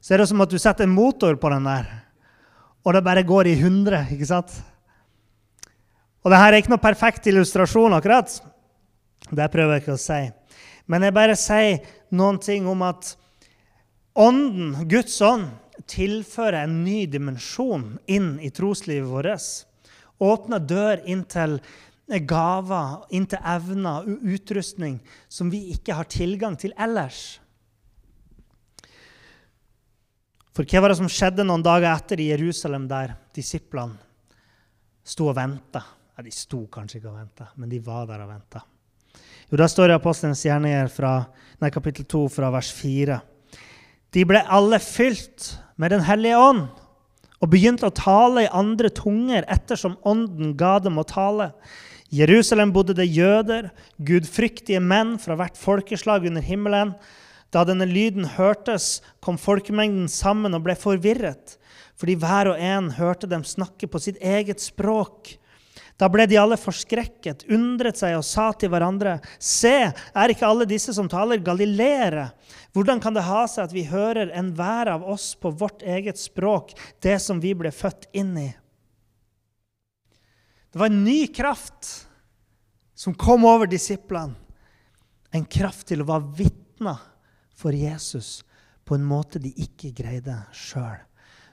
så 0.00 0.14
er 0.14 0.22
det 0.22 0.28
som 0.28 0.40
at 0.40 0.50
du 0.50 0.58
setter 0.58 0.84
en 0.84 0.94
motor 0.94 1.36
på 1.36 1.50
den 1.52 1.66
der, 1.66 1.88
og 2.82 2.94
det 2.94 3.04
bare 3.04 3.22
går 3.22 3.46
i 3.46 3.60
hundre. 3.60 4.06
ikke 4.10 4.26
sant? 4.26 4.50
Og 6.22 6.30
dette 6.30 6.42
er 6.46 6.58
ikke 6.58 6.72
noe 6.72 6.82
perfekt 6.82 7.26
illustrasjon, 7.26 7.94
akkurat. 7.94 8.30
Det 9.30 9.50
prøver 9.50 9.74
jeg 9.74 9.82
ikke 9.82 9.96
å 9.96 10.02
si. 10.02 10.22
Men 10.86 11.02
jeg 11.02 11.14
bare 11.14 11.36
sier 11.38 11.82
noen 12.10 12.38
ting 12.42 12.66
om 12.70 12.82
at 12.86 13.16
Ånden, 14.12 14.74
Guds 14.90 15.14
ånd, 15.24 15.46
tilfører 15.88 16.62
en 16.64 16.82
ny 16.84 17.04
dimensjon 17.10 17.96
inn 18.10 18.34
i 18.42 18.50
troslivet 18.54 19.08
vårt. 19.10 19.48
Åpner 20.22 20.62
dør 20.62 21.02
inn 21.10 21.24
til 21.30 21.58
gaver, 22.28 23.06
inn 23.14 23.26
til 23.30 23.40
evner 23.40 24.02
og 24.02 24.26
utrustning 24.34 24.98
som 25.30 25.50
vi 25.50 25.64
ikke 25.74 25.96
har 25.96 26.10
tilgang 26.10 26.58
til 26.60 26.74
ellers. 26.76 27.38
For 30.52 30.68
hva 30.68 30.82
var 30.84 30.92
det 30.92 30.98
som 31.00 31.08
skjedde 31.08 31.46
noen 31.48 31.64
dager 31.64 31.88
etter 31.94 32.20
i 32.20 32.28
Jerusalem, 32.28 32.84
der 32.90 33.14
disiplene 33.32 33.96
sto 35.02 35.30
og 35.30 35.38
venta? 35.38 35.80
Ja, 36.12 36.24
de 36.24 36.34
sto 36.34 36.66
kanskje 36.68 37.00
ikke 37.00 37.08
og 37.08 37.22
venta, 37.22 37.48
men 37.56 37.72
de 37.72 37.80
var 37.80 38.04
der 38.10 38.26
og 38.26 38.34
venta. 38.34 38.60
Jo, 39.48 39.56
da 39.56 39.68
står 39.68 39.88
det 39.88 39.96
i 39.96 40.00
Apostelens 40.00 40.44
gjerninger 40.44 40.92
fra 40.92 41.14
kapittel 41.72 42.04
2 42.08 42.26
fra 42.32 42.50
vers 42.52 42.68
4. 42.76 43.16
De 44.12 44.24
ble 44.28 44.42
alle 44.44 44.76
fylt 44.82 45.54
med 45.80 45.94
Den 45.94 46.04
hellige 46.04 46.38
ånd 46.40 46.66
og 47.42 47.50
begynte 47.50 47.88
å 47.88 47.94
tale 47.96 48.44
i 48.44 48.52
andre 48.54 48.90
tunger 48.94 49.46
ettersom 49.50 49.96
ånden 50.06 50.52
ga 50.58 50.76
dem 50.78 51.00
å 51.00 51.06
tale. 51.08 51.48
I 52.12 52.20
Jerusalem 52.20 52.70
bodde 52.70 52.94
det 52.94 53.08
jøder, 53.08 53.72
gudfryktige 53.98 54.78
menn 54.84 55.16
fra 55.18 55.34
hvert 55.40 55.58
folkeslag 55.58 56.28
under 56.28 56.44
himmelen. 56.44 56.92
Da 57.50 57.64
denne 57.66 57.88
lyden 57.88 58.28
hørtes, 58.36 59.00
kom 59.24 59.40
folkemengden 59.40 60.06
sammen 60.12 60.54
og 60.54 60.62
ble 60.68 60.76
forvirret, 60.78 61.56
fordi 61.98 62.14
hver 62.20 62.52
og 62.52 62.62
en 62.62 62.92
hørte 62.94 63.26
dem 63.26 63.42
snakke 63.48 63.90
på 63.90 64.00
sitt 64.04 64.22
eget 64.22 64.62
språk. 64.62 65.34
Da 66.02 66.08
ble 66.10 66.24
de 66.26 66.34
alle 66.34 66.56
forskrekket, 66.58 67.44
undret 67.54 68.00
seg 68.00 68.16
og 68.18 68.24
sa 68.26 68.48
til 68.58 68.72
hverandre.: 68.72 69.20
Se, 69.38 69.92
er 69.94 70.32
ikke 70.32 70.48
alle 70.48 70.66
disse 70.66 70.90
som 70.96 71.06
taler, 71.10 71.38
galileere? 71.38 72.32
Hvordan 72.74 72.98
kan 72.98 73.14
det 73.14 73.22
ha 73.28 73.44
seg 73.46 73.68
at 73.68 73.74
vi 73.76 73.84
hører 73.86 74.32
enhver 74.34 74.90
av 74.96 75.04
oss 75.06 75.36
på 75.38 75.52
vårt 75.54 75.84
eget 75.86 76.18
språk, 76.18 76.74
det 77.06 77.20
som 77.22 77.38
vi 77.38 77.54
ble 77.54 77.70
født 77.70 78.08
inn 78.18 78.34
i? 78.40 78.48
Det 80.72 80.80
var 80.80 80.90
en 80.90 81.04
ny 81.04 81.28
kraft 81.30 82.08
som 82.98 83.14
kom 83.14 83.46
over 83.46 83.70
disiplene. 83.70 84.34
En 85.32 85.46
kraft 85.46 85.86
til 85.88 86.02
å 86.02 86.08
være 86.08 86.34
vitner 86.42 86.98
for 87.54 87.76
Jesus 87.76 88.40
på 88.84 88.98
en 88.98 89.06
måte 89.06 89.38
de 89.38 89.54
ikke 89.54 89.94
greide 89.96 90.34
sjøl. 90.50 90.98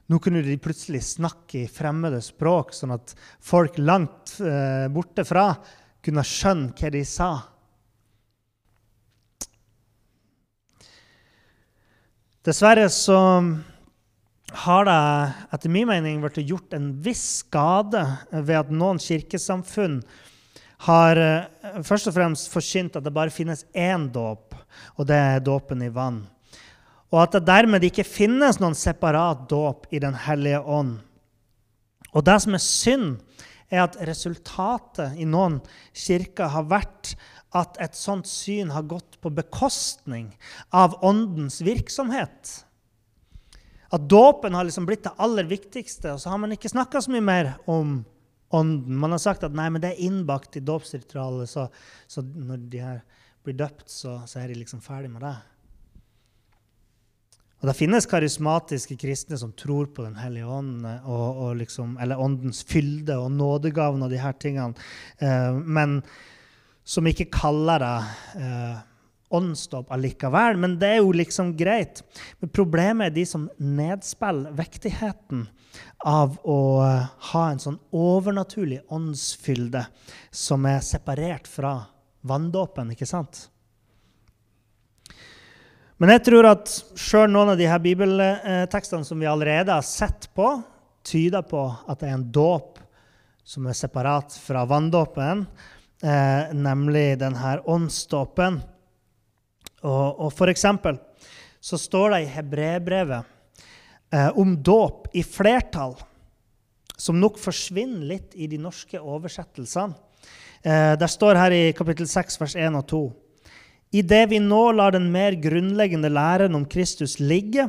Nå 0.10 0.18
kunne 0.18 0.42
de 0.42 0.56
plutselig 0.58 1.04
snakke 1.06 1.64
i 1.64 1.70
fremmede 1.70 2.18
språk, 2.26 2.74
sånn 2.74 2.96
at 2.96 3.14
folk 3.46 3.78
langt 3.78 4.40
eh, 4.42 4.88
borte 4.90 5.22
fra 5.28 5.52
kunne 6.02 6.24
skjønne 6.26 6.74
hva 6.74 6.90
de 6.96 7.04
sa. 7.06 7.30
Dessverre 12.48 12.88
så 12.90 13.20
har 14.64 14.88
det 14.90 14.98
etter 15.54 15.70
min 15.70 15.86
mening 15.92 16.24
blitt 16.24 16.42
gjort 16.42 16.74
en 16.74 16.90
viss 17.06 17.44
skade 17.44 18.02
ved 18.34 18.56
at 18.64 18.74
noen 18.74 18.98
kirkesamfunn 19.04 20.00
har 20.90 21.22
eh, 21.22 21.80
først 21.86 22.10
og 22.10 22.18
fremst 22.18 22.50
forkynt 22.50 22.98
at 22.98 23.06
det 23.06 23.14
bare 23.14 23.36
finnes 23.36 23.68
én 23.78 24.10
dåp, 24.10 24.58
og 24.98 25.06
det 25.06 25.22
er 25.36 25.46
dåpen 25.46 25.86
i 25.86 25.94
vann 25.94 26.24
og 27.10 27.22
at 27.24 27.38
det 27.38 27.48
dermed 27.48 27.86
ikke 27.88 28.06
finnes 28.06 28.60
noen 28.62 28.78
separat 28.78 29.48
dåp 29.50 29.88
i 29.94 30.02
Den 30.02 30.18
hellige 30.28 30.62
ånd. 30.62 31.00
Og 32.14 32.26
det 32.26 32.38
som 32.44 32.58
er 32.58 32.64
synd, 32.64 33.10
er 33.70 33.84
at 33.84 34.00
resultatet 34.06 35.18
i 35.22 35.28
noen 35.30 35.60
kirker 35.94 36.50
har 36.54 36.66
vært 36.70 37.14
at 37.58 37.78
et 37.82 37.98
sånt 37.98 38.30
syn 38.30 38.74
har 38.74 38.86
gått 38.90 39.18
på 39.22 39.32
bekostning 39.34 40.32
av 40.74 40.98
åndens 41.06 41.62
virksomhet. 41.66 42.54
At 43.90 44.06
dåpen 44.10 44.54
har 44.54 44.68
liksom 44.68 44.86
blitt 44.86 45.06
det 45.08 45.16
aller 45.18 45.50
viktigste, 45.50 46.14
og 46.14 46.22
så 46.22 46.34
har 46.34 46.42
man 46.42 46.54
ikke 46.54 46.70
snakka 46.70 47.02
så 47.02 47.14
mye 47.14 47.26
mer 47.26 47.52
om 47.70 48.04
ånden. 48.54 48.98
Man 49.02 49.14
har 49.16 49.22
sagt 49.22 49.46
at 49.46 49.56
nei, 49.58 49.70
men 49.74 49.82
det 49.82 49.96
er 49.96 50.04
innbakt 50.06 50.58
i 50.58 50.66
dåpsritualet, 50.66 51.50
så, 51.50 51.66
så, 52.10 52.22
når 52.22 52.68
de 52.70 52.84
her 52.84 53.00
blir 53.46 53.58
døpt, 53.58 53.88
så, 53.90 54.20
så 54.30 54.44
er 54.44 54.52
de 54.52 54.60
liksom 54.62 54.82
ferdig 54.86 55.10
med 55.14 55.26
det. 55.26 55.34
Og 57.60 57.68
Det 57.68 57.76
finnes 57.76 58.08
karismatiske 58.08 58.96
kristne 59.00 59.38
som 59.40 59.52
tror 59.52 59.90
på 59.92 60.06
Den 60.06 60.16
hellige 60.16 60.48
ånd, 60.48 60.86
og, 61.04 61.42
og 61.44 61.56
liksom, 61.60 61.98
eller 62.00 62.20
åndens 62.20 62.64
fylde 62.64 63.18
og 63.20 63.32
nådegaven 63.36 64.06
og 64.06 64.14
de 64.14 64.22
her 64.22 64.38
tingene, 64.40 64.74
eh, 65.20 65.58
men 65.60 66.00
som 66.88 67.06
ikke 67.06 67.28
kaller 67.34 67.84
det 67.84 68.46
eh, 68.46 68.80
åndsdåp 69.36 69.92
allikevel. 69.94 70.58
Men 70.58 70.80
det 70.82 70.94
er 70.96 71.02
jo 71.04 71.12
liksom 71.14 71.52
greit. 71.60 72.02
Men 72.40 72.54
problemet 72.56 73.10
er 73.10 73.18
de 73.20 73.28
som 73.30 73.50
nedspiller 73.60 74.56
vektigheten 74.58 75.46
av 76.08 76.40
å 76.48 76.60
eh, 76.88 77.06
ha 77.34 77.46
en 77.52 77.62
sånn 77.62 77.78
overnaturlig 77.92 78.82
åndsfylde 78.88 79.84
som 80.32 80.66
er 80.70 80.82
separert 80.86 81.52
fra 81.52 81.76
vanndåpen, 82.26 82.96
ikke 82.96 83.08
sant? 83.10 83.50
Men 86.00 86.14
jeg 86.14 86.22
tror 86.30 86.48
at 86.48 86.70
sjøl 86.96 87.28
noen 87.28 87.50
av 87.52 87.58
de 87.60 87.66
her 87.68 87.82
bibeltekstene 87.84 89.04
som 89.04 89.20
vi 89.20 89.28
allerede 89.28 89.74
har 89.76 89.84
sett 89.84 90.30
på, 90.32 90.54
tyder 91.04 91.44
på 91.44 91.66
at 91.92 92.00
det 92.00 92.08
er 92.08 92.16
en 92.16 92.30
dåp 92.32 92.80
som 93.44 93.68
er 93.68 93.76
separat 93.76 94.38
fra 94.40 94.64
vanndåpen, 94.70 95.44
eh, 96.00 96.56
nemlig 96.56 97.18
denne 97.20 97.58
åndsdåpen. 97.68 98.62
Og, 99.84 100.08
og 100.24 100.32
for 100.38 100.48
eksempel 100.52 101.02
så 101.60 101.76
står 101.76 102.16
det 102.16 102.24
i 102.24 102.32
hebreerbrevet 102.32 103.28
eh, 104.16 104.32
om 104.40 104.56
dåp 104.56 105.12
i 105.20 105.26
flertall, 105.28 105.98
som 106.96 107.20
nok 107.20 107.44
forsvinner 107.44 108.08
litt 108.08 108.40
i 108.40 108.48
de 108.48 108.60
norske 108.62 109.04
oversettelsene. 109.04 110.00
Eh, 110.64 110.94
der 110.96 111.12
står 111.12 111.44
her 111.44 111.60
i 111.60 111.66
kapittel 111.76 112.08
6, 112.08 112.40
vers 112.40 112.56
1 112.56 112.80
og 112.80 112.88
2. 112.88 113.08
Idet 113.90 114.28
vi 114.30 114.38
nå 114.38 114.68
lar 114.78 114.94
den 114.94 115.08
mer 115.10 115.34
grunnleggende 115.42 116.12
læren 116.14 116.54
om 116.54 116.66
Kristus 116.70 117.16
ligge, 117.18 117.66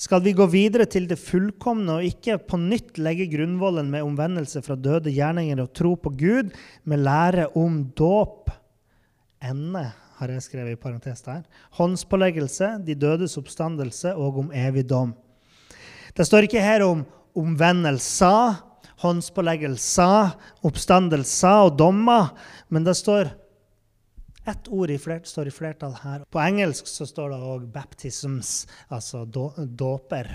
skal 0.00 0.22
vi 0.24 0.32
gå 0.32 0.46
videre 0.48 0.86
til 0.88 1.04
det 1.10 1.18
fullkomne 1.20 1.98
og 1.98 2.06
ikke 2.08 2.38
på 2.40 2.56
nytt 2.62 2.96
legge 2.96 3.26
grunnvollen 3.28 3.90
med 3.92 4.06
omvendelse 4.06 4.62
fra 4.64 4.78
døde 4.80 5.12
gjerninger 5.12 5.60
og 5.60 5.74
tro 5.76 5.92
på 6.00 6.14
Gud 6.16 6.54
med 6.88 7.02
lære 7.04 7.50
om 7.52 7.82
dåp. 7.92 8.48
Ende, 9.44 9.90
har 10.18 10.32
jeg 10.32 10.46
skrevet 10.46 10.72
i 10.72 10.80
parentes 10.80 11.20
der. 11.22 11.42
Håndspåleggelse, 11.76 12.70
de 12.86 12.96
dødes 12.96 13.36
oppstandelse 13.38 14.14
og 14.16 14.40
om 14.40 14.48
evig 14.56 14.86
dom. 14.88 15.12
Det 16.16 16.24
står 16.26 16.48
ikke 16.48 16.64
her 16.64 16.82
om 16.86 17.04
omvendelser, 17.38 18.56
håndspåleggelser, 19.04 20.32
oppstandelser 20.66 21.68
og 21.68 21.76
dommer, 21.78 22.32
men 22.72 22.88
det 22.88 22.96
står 22.98 23.30
ett 24.50 24.70
ord 24.72 24.90
i 24.90 24.98
flert, 25.00 25.28
står 25.28 25.50
i 25.50 25.54
flertall 25.54 25.94
her. 26.02 26.24
På 26.30 26.40
engelsk 26.42 26.88
så 26.90 27.06
står 27.06 27.34
det 27.34 27.38
òg 27.52 27.68
'baptisms', 27.72 28.66
altså 28.88 29.24
dåper. 29.26 30.32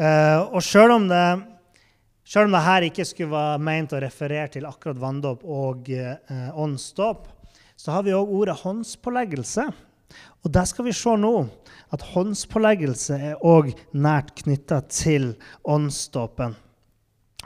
Uh, 0.00 0.48
og 0.54 0.62
sjøl 0.64 0.94
om, 0.94 1.08
selv 2.24 2.48
om 2.48 2.54
det 2.56 2.64
her 2.64 2.86
ikke 2.88 3.04
skulle 3.04 3.34
være 3.34 3.60
meint 3.60 3.92
å 3.92 4.00
referere 4.00 4.48
til 4.54 4.68
akkurat 4.68 5.00
vanndåp 5.00 5.44
og 5.44 5.90
uh, 5.92 6.48
åndsdåp, 6.56 7.28
så 7.76 7.96
har 7.96 8.04
vi 8.04 8.16
òg 8.16 8.32
ordet 8.36 8.60
håndspåleggelse. 8.60 9.68
Og 10.44 10.52
der 10.52 10.66
skal 10.68 10.86
vi 10.88 10.96
se 10.96 11.12
nå 11.20 11.34
at 11.94 12.04
håndspåleggelse 12.14 13.18
er 13.30 13.44
òg 13.46 13.72
nært 13.92 14.34
knytta 14.42 14.80
til 14.88 15.32
åndsdåpen. 15.68 16.56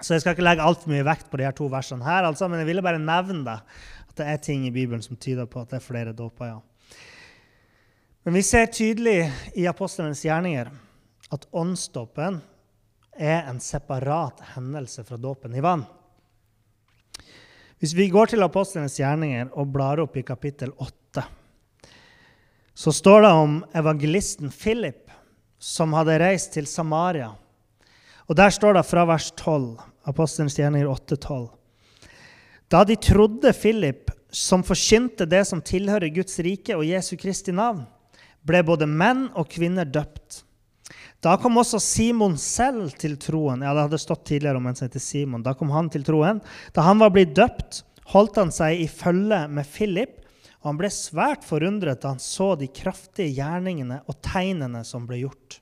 Så 0.02 0.14
jeg 0.14 0.25
skal 0.25 0.34
ikke 0.34 0.46
legge 0.46 0.64
altfor 0.64 0.90
mye 0.90 1.06
vekt 1.06 1.28
på 1.30 1.38
de 1.38 1.46
her 1.46 1.54
to 1.54 1.68
versene, 1.70 2.02
her, 2.02 2.26
altså, 2.26 2.49
men 2.50 2.61
jeg 2.62 2.73
ville 2.73 2.82
bare 2.82 2.99
nevne 2.99 3.44
det, 3.46 3.58
at 4.14 4.21
det 4.23 4.30
er 4.30 4.42
ting 4.47 4.66
i 4.66 4.71
Bibelen 4.71 5.02
som 5.02 5.18
tyder 5.18 5.47
på 5.50 5.59
at 5.61 5.73
det 5.73 5.80
er 5.80 5.83
flere 5.83 6.12
dåper. 6.14 6.47
ja. 6.47 6.61
Men 8.23 8.35
vi 8.35 8.42
ser 8.42 8.66
tydelig 8.66 9.33
i 9.54 9.66
apostlenes 9.66 10.23
gjerninger 10.25 10.71
at 11.35 11.47
åndsdåpen 11.50 12.38
er 13.18 13.49
en 13.50 13.59
separat 13.61 14.40
hendelse 14.54 15.04
fra 15.04 15.16
dåpen 15.16 15.54
i 15.54 15.61
vann. 15.61 15.85
Hvis 17.78 17.94
vi 17.94 18.09
går 18.09 18.30
til 18.30 18.42
apostlenes 18.47 18.97
gjerninger 19.00 19.50
og 19.52 19.73
blar 19.75 20.00
opp 20.00 20.16
i 20.16 20.23
kapittel 20.23 20.71
8, 20.78 21.25
så 22.75 22.92
står 22.92 23.26
det 23.26 23.33
om 23.35 23.59
evangelisten 23.75 24.50
Philip 24.50 25.11
som 25.59 25.92
hadde 25.92 26.21
reist 26.23 26.54
til 26.54 26.66
Samaria. 26.71 27.33
Og 28.28 28.37
Der 28.37 28.50
står 28.50 28.78
det 28.78 28.87
fra 28.87 29.04
vers 29.04 29.30
12, 29.37 29.76
apostelens 30.06 30.56
gjerninger 30.59 30.88
8, 30.88 31.16
12. 31.16 31.49
Da 32.71 32.85
de 32.85 32.97
trodde 32.97 33.52
Philip, 33.52 34.03
som 34.35 34.64
forkynte 34.67 35.29
det 35.31 35.45
som 35.47 35.62
tilhører 35.62 36.11
Guds 36.14 36.41
rike 36.43 36.75
og 36.76 36.85
Jesu 36.88 37.14
Kristi 37.21 37.55
navn, 37.55 37.85
ble 38.45 38.61
både 38.67 38.88
menn 38.91 39.29
og 39.38 39.49
kvinner 39.53 39.87
døpt. 39.88 40.43
Da 41.25 41.38
kom 41.41 41.57
også 41.57 41.79
Simon 41.81 42.35
selv 42.41 42.93
til 43.00 43.17
troen. 43.17 43.62
Ja, 43.64 43.73
Det 43.73 43.87
hadde 43.87 44.03
stått 44.03 44.26
tidligere 44.29 44.61
om 44.61 44.67
en 44.67 44.76
som 44.76 44.88
heter 44.88 45.00
Simon. 45.00 45.43
Da 45.43 45.55
kom 45.57 45.71
han 45.73 45.88
til 45.88 46.05
troen. 46.05 46.43
Da 46.75 46.85
han 46.85 47.00
var 47.00 47.14
blitt 47.14 47.33
døpt, 47.37 47.81
holdt 48.12 48.37
han 48.37 48.53
seg 48.53 48.83
i 48.83 48.88
følge 48.91 49.47
med 49.49 49.64
Philip, 49.64 50.21
og 50.61 50.73
han 50.73 50.81
ble 50.81 50.91
svært 50.93 51.45
forundret 51.45 52.03
da 52.03 52.12
han 52.12 52.21
så 52.21 52.53
de 52.61 52.69
kraftige 52.69 53.33
gjerningene 53.38 54.03
og 54.09 54.21
tegnene 54.25 54.85
som 54.85 55.09
ble 55.09 55.23
gjort. 55.23 55.61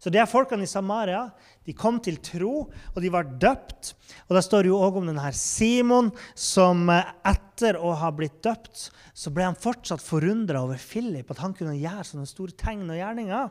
Så 0.00 0.08
det 0.12 0.22
er 0.22 0.28
folkene 0.30 0.64
i 0.64 0.70
Samaria 0.70 1.26
de 1.68 1.74
kom 1.76 1.98
til 2.02 2.16
tro, 2.24 2.54
og 2.70 3.00
de 3.04 3.10
var 3.12 3.28
døpt. 3.40 3.92
Og 4.28 4.36
Det 4.36 4.42
står 4.46 4.70
jo 4.70 4.80
òg 4.80 4.96
om 5.00 5.10
denne 5.10 5.32
Simon, 5.36 6.08
som 6.34 6.88
eh, 6.88 7.10
etter 7.28 7.76
å 7.76 7.92
ha 8.00 8.08
blitt 8.16 8.40
døpt, 8.42 8.88
så 9.12 9.32
ble 9.34 9.50
han 9.50 9.58
fortsatt 9.60 10.02
forundra 10.02 10.64
over 10.64 10.80
Philip, 10.80 11.28
at 11.30 11.42
han 11.44 11.54
kunne 11.56 11.76
gjøre 11.76 12.06
sånne 12.08 12.28
store 12.30 12.56
tegn 12.56 12.88
og 12.88 12.96
gjerninger. 12.96 13.50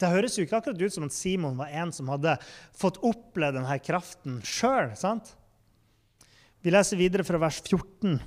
Det 0.00 0.12
høres 0.12 0.36
jo 0.36 0.44
ikke 0.44 0.60
akkurat 0.60 0.80
ut 0.80 0.94
som 0.94 1.08
at 1.08 1.16
Simon 1.16 1.58
var 1.60 1.72
en 1.76 1.92
som 1.92 2.08
hadde 2.12 2.36
fått 2.76 3.00
oppleve 3.04 3.58
denne 3.58 3.80
kraften 3.84 4.38
sjøl. 4.44 4.92
Vi 6.60 6.72
leser 6.72 7.00
videre 7.00 7.24
fra 7.24 7.40
vers 7.40 7.60
14. 7.64 8.20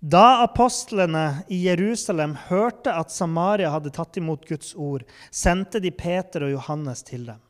Da 0.00 0.42
apostlene 0.44 1.46
i 1.48 1.62
Jerusalem 1.64 2.34
hørte 2.50 2.92
at 2.92 3.10
Samaria 3.10 3.70
hadde 3.72 3.92
tatt 3.96 4.18
imot 4.20 4.44
Guds 4.48 4.74
ord, 4.76 5.06
sendte 5.32 5.80
de 5.80 5.90
Peter 5.90 6.44
og 6.44 6.52
Johannes 6.52 7.02
til 7.06 7.24
dem. 7.30 7.40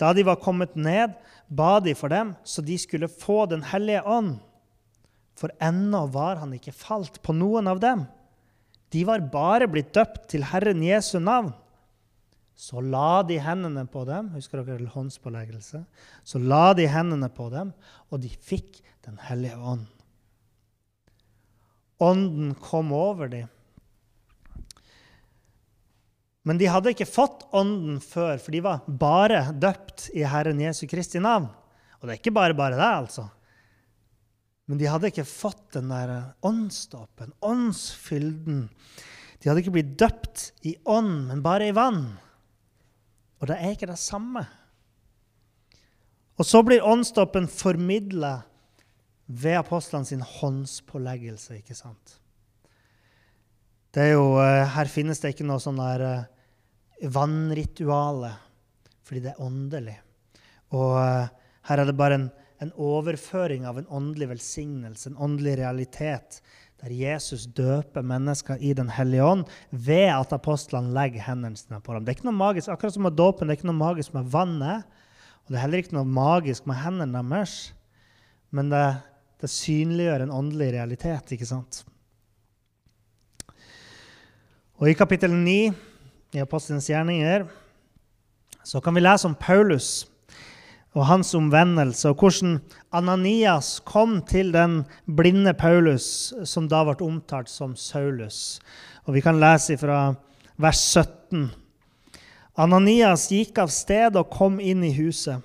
Da 0.00 0.12
de 0.16 0.24
var 0.24 0.40
kommet 0.40 0.76
ned, 0.76 1.12
ba 1.48 1.78
de 1.80 1.94
for 1.96 2.12
dem, 2.12 2.34
så 2.44 2.64
de 2.64 2.76
skulle 2.80 3.08
få 3.12 3.46
Den 3.46 3.62
hellige 3.62 4.02
ånd. 4.02 4.38
For 5.36 5.52
ennå 5.60 6.06
var 6.12 6.40
han 6.40 6.54
ikke 6.56 6.72
falt 6.72 7.20
på 7.22 7.34
noen 7.36 7.68
av 7.68 7.80
dem. 7.80 8.06
De 8.92 9.04
var 9.04 9.20
bare 9.32 9.68
blitt 9.68 9.92
døpt 9.92 10.30
til 10.32 10.46
Herren 10.48 10.82
Jesu 10.84 11.18
navn. 11.20 11.52
Så 12.56 12.80
la 12.80 13.20
de 13.26 13.36
hendene 13.42 13.84
på 13.84 14.06
dem 14.08 14.30
husker 14.32 14.62
dere 14.64 14.88
håndspåleggelse, 14.88 15.82
så 16.24 16.40
la 16.40 16.72
de 16.72 16.86
hendene 16.88 17.28
på 17.28 17.50
dem, 17.52 17.74
og 18.08 18.24
de 18.24 18.32
fikk 18.32 18.80
Den 19.06 19.20
hellige 19.22 19.54
ånd. 19.54 19.84
Ånden 22.02 22.54
kom 22.60 22.92
over 22.92 23.30
dem. 23.32 23.52
Men 26.46 26.60
de 26.60 26.68
hadde 26.70 26.92
ikke 26.92 27.08
fått 27.08 27.46
Ånden 27.56 27.98
før, 28.04 28.36
for 28.38 28.54
de 28.54 28.60
var 28.62 28.84
bare 28.86 29.48
døpt 29.56 30.10
i 30.14 30.22
Herren 30.28 30.60
Jesu 30.62 30.84
Kristi 30.90 31.18
navn. 31.22 31.48
Og 31.98 32.06
det 32.06 32.14
er 32.14 32.20
ikke 32.20 32.36
bare 32.36 32.54
bare 32.54 32.78
det, 32.78 32.90
altså. 33.00 33.24
Men 34.66 34.78
de 34.78 34.88
hadde 34.90 35.10
ikke 35.10 35.26
fått 35.26 35.76
den 35.76 35.90
der 35.90 36.12
åndsdåpen, 36.46 37.32
åndsfylden. 37.42 38.66
De 39.40 39.48
hadde 39.48 39.62
ikke 39.62 39.74
blitt 39.74 39.96
døpt 39.98 40.50
i 40.66 40.76
ånd, 40.90 41.28
men 41.30 41.42
bare 41.42 41.70
i 41.70 41.74
vann. 41.74 42.04
Og 43.40 43.50
det 43.50 43.58
er 43.58 43.74
ikke 43.74 43.90
det 43.90 43.98
samme. 44.00 44.44
Og 46.36 46.46
så 46.46 46.62
blir 46.66 46.84
åndsdåpen 46.84 47.46
formidla 47.50 48.40
ved 49.26 49.58
apostlene 49.58 50.06
sin 50.06 50.22
håndspåleggelse, 50.22 51.58
ikke 51.60 51.76
sant? 51.76 52.18
Det 53.96 54.04
er 54.04 54.12
jo, 54.14 54.36
eh, 54.42 54.66
her 54.76 54.90
finnes 54.92 55.22
det 55.22 55.34
ikke 55.34 55.46
noe 55.48 55.62
sånn 55.62 55.80
der 55.80 56.04
eh, 56.04 57.06
vannrituale, 57.12 58.34
fordi 59.06 59.22
det 59.24 59.32
er 59.32 59.42
åndelig. 59.42 59.96
Og 60.76 60.98
eh, 61.00 61.30
her 61.70 61.82
er 61.82 61.88
det 61.88 61.96
bare 61.98 62.20
en, 62.20 62.28
en 62.62 62.74
overføring 62.76 63.66
av 63.68 63.80
en 63.80 63.88
åndelig 63.88 64.28
velsignelse, 64.34 65.10
en 65.10 65.22
åndelig 65.28 65.56
realitet 65.62 66.40
der 66.82 66.92
Jesus 66.92 67.46
døper 67.56 68.04
mennesker 68.04 68.60
i 68.60 68.74
Den 68.76 68.90
hellige 68.92 69.24
ånd 69.24 69.46
ved 69.70 70.10
at 70.12 70.34
apostlene 70.36 70.92
legger 70.92 71.24
hendene 71.24 71.56
sine 71.56 71.80
på 71.80 71.94
dem. 71.94 72.04
Det 72.04 72.12
er 72.12 72.18
ikke 72.18 72.28
noe 72.28 72.36
magisk, 72.36 72.68
Akkurat 72.68 72.94
som 72.94 73.06
med 73.08 73.16
dåpen, 73.16 73.48
det 73.48 73.56
er 73.56 73.60
ikke 73.62 73.70
noe 73.70 73.80
magisk 73.80 74.12
med 74.14 74.28
vannet. 74.30 74.84
Og 75.46 75.54
det 75.54 75.56
er 75.56 75.64
heller 75.64 75.82
ikke 75.82 75.96
noe 75.96 76.10
magisk 76.10 76.68
med 76.68 76.76
hendene 76.82 77.22
deres. 77.32 77.56
Men 78.52 78.68
det, 78.70 78.84
det 79.40 79.50
synliggjør 79.52 80.24
en 80.24 80.32
åndelig 80.32 80.72
realitet, 80.74 81.32
ikke 81.36 81.48
sant? 81.48 81.82
Og 84.76 84.90
i 84.90 84.96
kapittel 84.96 85.32
9 85.32 85.72
i 86.36 86.42
Apostelens 86.42 86.88
gjerninger 86.90 87.46
så 88.66 88.80
kan 88.82 88.96
vi 88.96 89.04
lese 89.04 89.28
om 89.28 89.36
Paulus 89.38 90.04
og 90.96 91.04
hans 91.10 91.34
omvendelse, 91.36 92.08
og 92.08 92.16
hvordan 92.20 92.56
Ananias 92.96 93.80
kom 93.84 94.22
til 94.24 94.52
den 94.54 94.80
blinde 95.04 95.52
Paulus, 95.54 96.32
som 96.48 96.68
da 96.72 96.82
ble 96.88 96.96
omtalt 97.04 97.52
som 97.52 97.76
Saulus. 97.76 98.58
Og 99.04 99.14
Vi 99.14 99.20
kan 99.20 99.40
lese 99.40 99.76
fra 99.76 100.14
vers 100.56 100.80
17. 100.96 101.50
Ananias 102.56 103.28
gikk 103.28 103.60
av 103.60 103.68
sted 103.68 104.16
og 104.16 104.32
kom 104.32 104.56
inn 104.60 104.82
i 104.84 104.94
huset. 104.96 105.44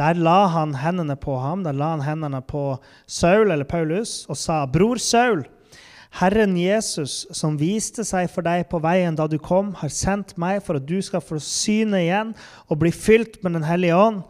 Der 0.00 0.16
la 0.16 0.46
han 0.48 0.72
hendene 0.80 1.16
på 1.20 1.34
ham, 1.36 1.64
der 1.64 1.76
la 1.76 1.90
han 1.92 2.04
hendene 2.06 2.40
på 2.40 2.78
Saul, 3.04 3.50
eller 3.50 3.68
Paulus, 3.68 4.24
og 4.32 4.36
sa, 4.36 4.64
'Bror 4.64 4.96
Saul, 4.96 5.44
Herren 6.10 6.56
Jesus, 6.56 7.26
som 7.36 7.58
viste 7.60 8.02
seg 8.08 8.30
for 8.32 8.42
deg 8.42 8.64
på 8.70 8.80
veien 8.82 9.14
da 9.14 9.28
du 9.30 9.36
kom, 9.38 9.74
har 9.78 9.92
sendt 9.92 10.34
meg 10.40 10.62
for 10.64 10.80
at 10.80 10.88
du 10.88 10.98
skal 11.04 11.22
få 11.22 11.38
syne 11.38 12.00
igjen 12.02 12.32
og 12.66 12.80
bli 12.80 12.90
fylt 12.90 13.42
med 13.44 13.52
Den 13.58 13.68
hellige 13.68 13.96
ånd.' 13.96 14.24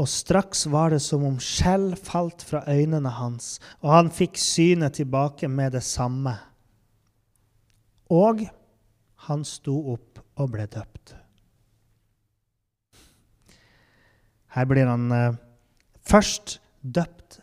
Og 0.00 0.08
straks 0.08 0.64
var 0.66 0.90
det 0.90 1.02
som 1.04 1.24
om 1.28 1.36
skjell 1.38 1.92
falt 1.96 2.42
fra 2.42 2.64
øynene 2.66 3.10
hans, 3.12 3.60
og 3.84 3.92
han 3.92 4.08
fikk 4.08 4.40
synet 4.40 4.96
tilbake 4.96 5.48
med 5.48 5.76
det 5.76 5.82
samme. 5.84 6.38
Og 8.08 8.46
han 9.28 9.44
sto 9.44 9.76
opp 9.92 10.22
og 10.40 10.54
ble 10.56 10.64
døpt. 10.64 11.19
Her 14.54 14.66
blir 14.66 14.88
han 14.90 15.10
eh, 15.14 15.38
først 16.06 16.58
døpt 16.80 17.40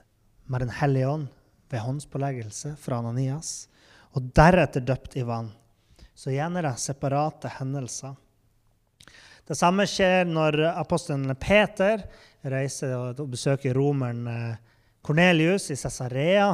med 0.47 0.63
Den 0.63 0.73
hellige 0.79 1.07
ånd 1.07 1.27
ved 1.71 1.83
håndspåleggelse 1.83 2.75
fra 2.79 3.01
Ananias, 3.01 3.67
og 4.15 4.31
deretter 4.35 4.83
døpt 4.83 5.17
i 5.19 5.25
vann. 5.27 5.51
Så 6.15 6.31
igjen 6.31 6.55
er 6.57 6.65
det 6.65 6.77
separate 6.81 7.51
hendelser. 7.59 8.15
Det 9.47 9.55
samme 9.55 9.85
skjer 9.87 10.25
når 10.27 10.59
apostelen 10.73 11.31
Peter 11.39 12.01
reiser 12.43 12.95
og 12.97 13.27
besøker 13.31 13.75
romeren 13.77 14.23
Kornelius 15.05 15.69
eh, 15.69 15.75
i 15.75 15.79
Cesarea. 15.79 16.49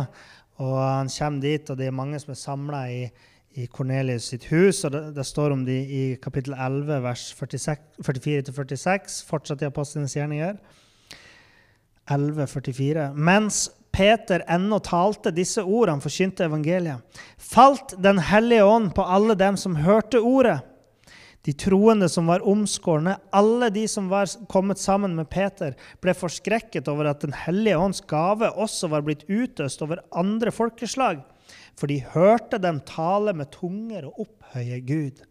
Og 0.61 0.75
han 0.77 1.09
kommer 1.09 1.41
dit, 1.41 1.69
og 1.69 1.79
det 1.79 1.87
er 1.89 1.95
mange 1.95 2.19
som 2.21 2.33
er 2.33 2.41
samla 2.41 2.81
i, 2.93 3.05
i 3.53 3.67
Kornelius 3.67 4.31
sitt 4.31 4.47
hus. 4.51 4.83
og 4.85 4.93
Det, 4.93 5.03
det 5.15 5.25
står 5.27 5.53
om 5.55 5.63
de 5.65 5.75
i 5.75 6.03
kapittel 6.21 6.55
11, 6.57 7.01
vers 7.03 7.27
44-46, 7.37 9.21
fortsatt 9.29 9.61
i 9.61 9.69
apostlenes 9.69 10.15
gjerninger. 10.17 10.57
11, 12.11 12.47
44. 12.47 13.07
Mens 13.15 13.69
Peter 13.93 14.41
ennå 14.49 14.79
talte 14.83 15.31
disse 15.31 15.61
ordene, 15.61 16.01
forkynte 16.01 16.47
evangeliet, 16.47 17.21
falt 17.37 17.93
Den 18.01 18.19
hellige 18.19 18.65
ånd 18.65 18.93
på 18.97 19.05
alle 19.05 19.37
dem 19.37 19.57
som 19.59 19.77
hørte 19.77 20.19
ordet. 20.19 20.59
De 21.43 21.51
troende 21.59 22.07
som 22.09 22.29
var 22.31 22.45
omskårne, 22.47 23.17
alle 23.35 23.67
de 23.75 23.83
som 23.91 24.07
var 24.09 24.31
kommet 24.49 24.79
sammen 24.79 25.15
med 25.17 25.27
Peter, 25.29 25.75
ble 26.01 26.15
forskrekket 26.15 26.87
over 26.87 27.11
at 27.11 27.21
Den 27.21 27.35
hellige 27.35 27.77
ånds 27.77 28.01
gave 28.07 28.49
også 28.49 28.87
var 28.87 29.03
blitt 29.03 29.27
utøst 29.27 29.83
over 29.83 30.01
andre 30.15 30.51
folkeslag. 30.55 31.19
For 31.79 31.89
de 31.89 31.99
hørte 32.13 32.59
dem 32.61 32.81
tale 32.87 33.33
med 33.37 33.51
tunger 33.53 34.07
og 34.09 34.25
opphøye 34.27 34.79
Gud. 34.85 35.23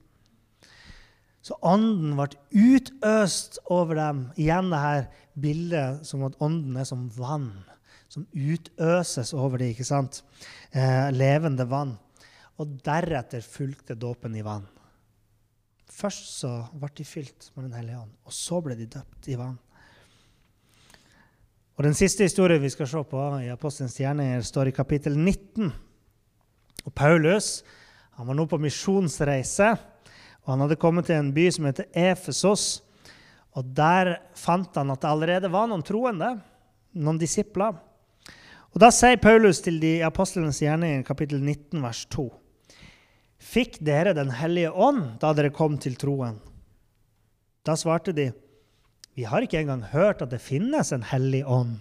Så 1.42 1.57
ånden 1.66 2.14
ble 2.18 2.28
utøst 2.55 3.59
over 3.72 3.98
dem. 3.98 4.22
Igjen 4.38 4.70
det 4.70 4.83
her 4.83 5.09
bildet 5.42 6.07
som 6.07 6.22
at 6.26 6.38
ånden 6.42 6.78
er 6.78 6.87
som 6.87 7.09
vann, 7.16 7.50
som 8.12 8.28
utøses 8.31 9.33
over 9.35 9.59
dem. 9.59 9.72
ikke 9.74 9.87
sant? 9.87 10.22
Eh, 10.70 11.11
levende 11.14 11.66
vann. 11.66 11.96
Og 12.62 12.78
deretter 12.87 13.42
fulgte 13.42 13.98
dåpen 13.98 14.37
i 14.38 14.44
vann. 14.46 14.68
Først 15.92 16.31
så 16.40 16.52
ble 16.78 16.88
de 16.96 17.05
fylt 17.05 17.50
med 17.55 17.66
Den 17.68 17.76
hellige 17.76 18.00
ånd, 18.00 18.12
og 18.24 18.33
så 18.33 18.61
ble 18.64 18.76
de 18.78 18.87
døpt 18.87 19.28
i 19.28 19.37
vann. 19.37 19.59
Og 21.76 21.85
Den 21.85 21.96
siste 21.96 22.22
historien 22.22 22.62
vi 22.62 22.70
skal 22.70 22.87
se 22.87 23.02
på 23.09 23.22
i 23.42 23.50
Apostelens 23.50 23.96
gjerninger, 23.98 24.44
står 24.46 24.70
i 24.70 24.76
kapittel 24.76 25.16
19. 25.18 25.72
Og 26.87 26.95
Paulus 26.95 27.62
han 28.18 28.29
var 28.29 28.37
nå 28.37 28.45
på 28.47 28.61
misjonsreise. 28.61 29.73
og 30.45 30.53
Han 30.53 30.64
hadde 30.64 30.81
kommet 30.81 31.09
til 31.09 31.18
en 31.18 31.33
by 31.35 31.49
som 31.51 31.68
heter 31.68 31.88
Efesos. 31.92 32.83
og 33.57 33.64
Der 33.64 34.18
fant 34.35 34.77
han 34.77 34.90
at 34.90 35.01
det 35.01 35.11
allerede 35.11 35.51
var 35.51 35.66
noen 35.66 35.83
troende, 35.83 36.40
noen 36.92 37.18
disipler. 37.18 37.75
Og 38.73 38.81
Da 38.81 38.90
sier 38.90 39.16
Paulus 39.16 39.61
til 39.61 39.81
de 39.81 40.01
apostlenes 40.05 40.61
gjerninger, 40.62 41.03
kapittel 41.05 41.40
19, 41.40 41.83
vers 41.83 42.07
2.: 42.07 42.31
Fikk 43.38 43.79
dere 43.81 44.14
Den 44.14 44.31
hellige 44.31 44.71
ånd 44.71 45.18
da 45.21 45.33
dere 45.33 45.51
kom 45.51 45.79
til 45.79 45.97
troen? 45.97 46.38
Da 47.64 47.77
svarte 47.77 48.12
de, 48.12 48.33
vi 49.14 49.25
har 49.25 49.42
ikke 49.42 49.61
engang 49.61 49.83
hørt 49.83 50.23
at 50.23 50.31
det 50.31 50.40
finnes 50.40 50.92
en 50.92 51.03
hellig 51.03 51.45
ånd. 51.45 51.79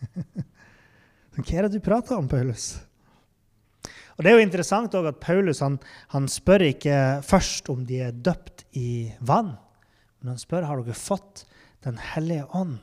Hva 1.40 1.56
er 1.56 1.68
det 1.68 1.78
du 1.78 1.80
prater 1.80 2.18
om, 2.18 2.28
Paulus? 2.28 2.89
Og 4.20 4.24
Det 4.24 4.28
er 4.28 4.36
jo 4.36 4.44
interessant 4.44 4.92
også 4.92 5.14
at 5.14 5.22
Paulus 5.22 5.62
han, 5.64 5.78
han, 6.12 6.26
spør 6.28 6.66
ikke 6.66 6.96
først 7.24 7.70
om 7.72 7.86
de 7.88 8.02
er 8.04 8.12
døpt 8.12 8.66
i 8.76 9.08
vann, 9.24 9.54
men 10.20 10.34
han 10.34 10.40
spør 10.40 10.68
har 10.68 10.82
dere 10.84 10.98
fått 10.98 11.46
Den 11.80 11.96
hellige 11.96 12.44
ånd. 12.52 12.74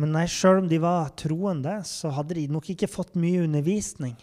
Men 0.00 0.14
nei, 0.14 0.24
sjøl 0.24 0.62
om 0.62 0.70
de 0.70 0.78
var 0.80 1.10
troende, 1.20 1.74
så 1.84 2.08
hadde 2.16 2.38
de 2.38 2.46
nok 2.48 2.70
ikke 2.72 2.88
fått 2.88 3.12
mye 3.20 3.42
undervisning. 3.44 4.14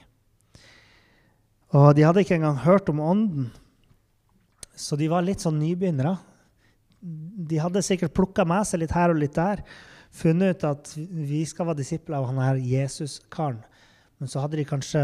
Og 1.78 1.94
de 1.94 2.08
hadde 2.08 2.24
ikke 2.26 2.40
engang 2.40 2.58
hørt 2.64 2.90
om 2.90 3.04
Ånden. 3.06 3.52
Så 4.74 4.98
de 4.98 5.12
var 5.14 5.22
litt 5.22 5.46
sånn 5.46 5.62
nybegynnere 5.62 6.16
de 7.00 7.60
hadde 7.62 7.84
sikkert 7.86 8.16
plukka 8.16 8.46
med 8.48 8.68
seg 8.68 8.84
litt 8.84 8.96
her 8.96 9.14
og 9.14 9.20
litt 9.22 9.38
der. 9.38 9.64
Funnet 10.16 10.58
ut 10.58 10.66
at 10.68 10.92
vi 10.98 11.44
skal 11.48 11.70
være 11.70 11.82
disipler 11.82 12.20
av 12.20 12.30
han 12.30 12.42
her 12.44 12.60
Jesus-karen. 12.60 13.62
Men 14.20 14.32
så 14.32 14.44
hadde 14.44 14.60
de 14.60 14.68
kanskje 14.68 15.04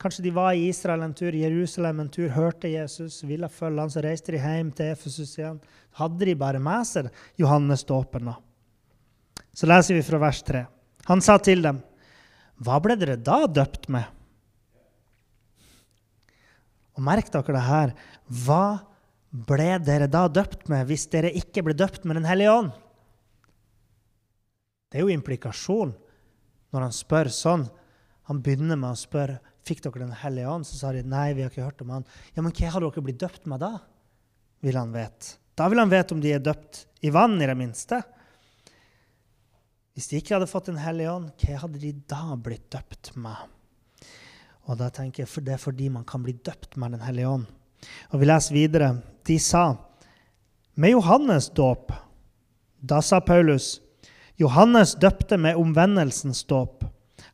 Kanskje 0.00 0.24
de 0.24 0.30
var 0.34 0.52
i 0.52 0.66
Israel 0.68 1.04
en 1.06 1.14
tur, 1.14 1.32
Jerusalem 1.32 2.00
en 2.02 2.08
tur, 2.12 2.26
hørte 2.34 2.68
Jesus, 2.68 3.22
ville 3.24 3.48
følge 3.48 3.80
han, 3.80 3.92
så 3.92 4.02
reiste 4.04 4.34
de 4.34 4.40
hjem 4.42 4.72
til 4.74 4.90
Efesus 4.90 5.36
igjen. 5.38 5.60
Hadde 5.96 6.26
de 6.26 6.34
bare 6.36 6.60
med 6.60 6.82
seg 6.88 7.08
Johannes 7.40 7.86
dåpen, 7.86 8.26
da. 8.28 8.34
Så 9.54 9.70
leser 9.70 9.94
vi 9.96 10.02
fra 10.04 10.18
vers 10.20 10.42
3. 10.44 10.64
Han 11.08 11.22
sa 11.24 11.38
til 11.38 11.62
dem, 11.64 11.78
Hva 12.58 12.80
ble 12.82 12.98
dere 12.98 13.16
da 13.16 13.44
døpt 13.46 13.86
med? 13.94 14.04
Og 16.98 17.06
merk 17.06 17.30
dere 17.32 17.54
det 17.56 17.64
her. 17.68 17.94
Hva 18.44 18.66
ble 19.30 19.70
dere 19.82 20.10
da 20.10 20.26
døpt 20.30 20.68
med 20.70 20.84
hvis 20.90 21.06
dere 21.10 21.32
ikke 21.34 21.64
ble 21.66 21.74
døpt 21.78 22.04
med 22.04 22.18
Den 22.20 22.28
hellige 22.28 22.52
ånd? 22.54 22.74
Det 24.90 25.00
er 25.00 25.06
jo 25.06 25.14
implikasjon 25.14 25.94
når 26.74 26.86
han 26.86 26.94
spør 26.94 27.30
sånn. 27.34 27.64
Han 28.30 28.40
begynner 28.44 28.78
med 28.80 28.94
å 28.94 28.98
spørre 28.98 29.40
fikk 29.64 29.82
dere 29.84 30.04
Den 30.04 30.18
hellige 30.20 30.50
ånd. 30.50 30.66
Så 30.68 30.78
sa 30.80 30.92
de 30.92 31.02
nei, 31.02 31.32
vi 31.36 31.44
har 31.44 31.52
ikke 31.52 31.66
hørt 31.66 31.82
om 31.84 31.92
han. 31.94 32.06
Ja, 32.34 32.42
Men 32.42 32.52
hva 32.52 32.70
har 32.72 32.84
dere 32.84 33.04
blitt 33.04 33.20
døpt 33.20 33.46
med 33.50 33.60
da? 33.64 33.78
vil 34.64 34.78
han 34.80 34.94
vite. 34.94 35.36
Da 35.54 35.68
vil 35.68 35.78
han 35.78 35.90
vite 35.92 36.14
om 36.16 36.20
de 36.24 36.30
er 36.32 36.40
døpt 36.40 36.86
i 37.04 37.10
vann, 37.12 37.36
i 37.36 37.46
det 37.46 37.56
minste. 37.58 37.98
Hvis 39.94 40.08
de 40.10 40.18
ikke 40.18 40.34
hadde 40.38 40.48
fått 40.50 40.70
Den 40.72 40.80
hellige 40.80 41.12
ånd, 41.12 41.32
hva 41.38 41.58
hadde 41.60 41.82
de 41.82 41.92
da 42.10 42.36
blitt 42.40 42.70
døpt 42.72 43.12
med? 43.20 43.36
Og 44.64 44.78
da 44.80 44.88
tenker 44.88 45.22
jeg, 45.22 45.28
for 45.28 45.44
Det 45.44 45.54
er 45.54 45.60
fordi 45.60 45.90
man 45.92 46.06
kan 46.08 46.24
bli 46.24 46.32
døpt 46.32 46.78
med 46.80 46.96
Den 46.96 47.04
hellige 47.04 47.28
ånd. 47.28 47.46
Og 48.12 48.20
vi 48.20 48.26
leser 48.26 48.56
videre. 48.56 48.88
De 49.28 49.38
sa, 49.38 49.76
med 50.74 50.96
Johannes 50.96 51.50
dåp. 51.50 51.92
Da 52.80 53.00
sa 53.00 53.20
Paulus, 53.20 53.80
Johannes 54.40 54.94
døpte 54.94 55.36
med 55.36 55.56
omvendelsens 55.56 56.42
dåp. 56.44 56.84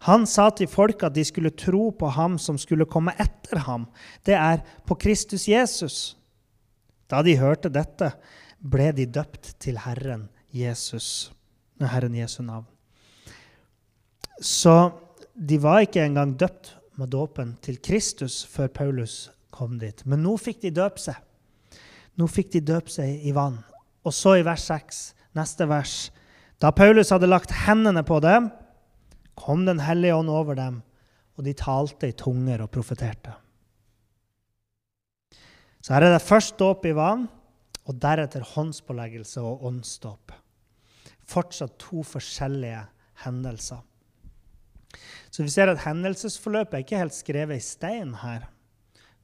Han 0.08 0.24
sa 0.28 0.48
til 0.56 0.70
folk 0.70 1.02
at 1.04 1.14
de 1.16 1.24
skulle 1.28 1.52
tro 1.52 1.90
på 1.92 2.08
ham 2.14 2.38
som 2.40 2.56
skulle 2.58 2.88
komme 2.88 3.12
etter 3.20 3.60
ham. 3.66 3.84
Det 4.24 4.36
er 4.36 4.62
på 4.88 4.96
Kristus 4.96 5.44
Jesus. 5.48 6.16
Da 7.10 7.20
de 7.26 7.36
hørte 7.36 7.68
dette, 7.72 8.12
ble 8.60 8.90
de 8.96 9.06
døpt 9.08 9.54
til 9.60 9.80
Herren 9.84 10.28
Jesus, 10.56 11.32
Herren 11.80 12.16
Jesu 12.16 12.42
navn. 12.42 12.66
Så 14.40 14.92
de 15.34 15.58
var 15.60 15.84
ikke 15.84 16.04
engang 16.04 16.32
døpt 16.38 16.74
med 16.96 17.12
dåpen 17.12 17.56
til 17.64 17.80
Kristus 17.80 18.42
før 18.48 18.68
Paulus 18.68 19.30
kom 19.52 19.78
dit. 19.80 20.00
Men 20.06 20.22
nå 20.24 20.36
fikk 20.40 20.62
de 20.64 20.72
døpe 20.80 21.00
seg. 21.00 21.16
Nå 22.16 22.28
fikk 22.28 22.52
de 22.56 22.64
døpe 22.72 22.92
seg 22.92 23.20
i 23.24 23.34
vann. 23.36 23.58
Og 24.04 24.14
så 24.16 24.38
i 24.38 24.44
vers 24.44 24.64
6, 24.68 25.00
neste 25.36 25.68
vers. 25.68 25.94
Da 26.60 26.72
Paulus 26.76 27.12
hadde 27.12 27.28
lagt 27.28 27.52
hendene 27.66 28.04
på 28.04 28.20
dem, 28.24 28.48
kom 29.40 29.64
Den 29.64 29.80
hellige 29.80 30.14
ånd 30.14 30.30
over 30.30 30.58
dem, 30.58 30.82
og 31.36 31.44
de 31.46 31.56
talte 31.56 32.10
i 32.10 32.16
tunger 32.16 32.60
og 32.60 32.70
profeterte. 32.74 33.32
Så 35.80 35.94
her 35.94 36.04
er 36.04 36.18
det 36.18 36.24
først 36.26 36.58
dåp 36.60 36.84
i 36.84 36.92
vann, 36.96 37.26
og 37.88 37.96
deretter 37.98 38.44
håndspåleggelse 38.44 39.40
og 39.42 39.64
åndsdåp. 39.66 40.34
Fortsatt 41.30 41.78
to 41.80 42.04
forskjellige 42.04 42.82
hendelser. 43.24 43.80
Så 45.30 45.46
vi 45.46 45.52
ser 45.52 45.70
at 45.70 45.84
hendelsesforløpet 45.86 46.76
er 46.76 46.84
ikke 46.84 47.00
helt 47.00 47.16
skrevet 47.16 47.60
i 47.60 47.64
stein 47.64 48.12
her. 48.20 48.48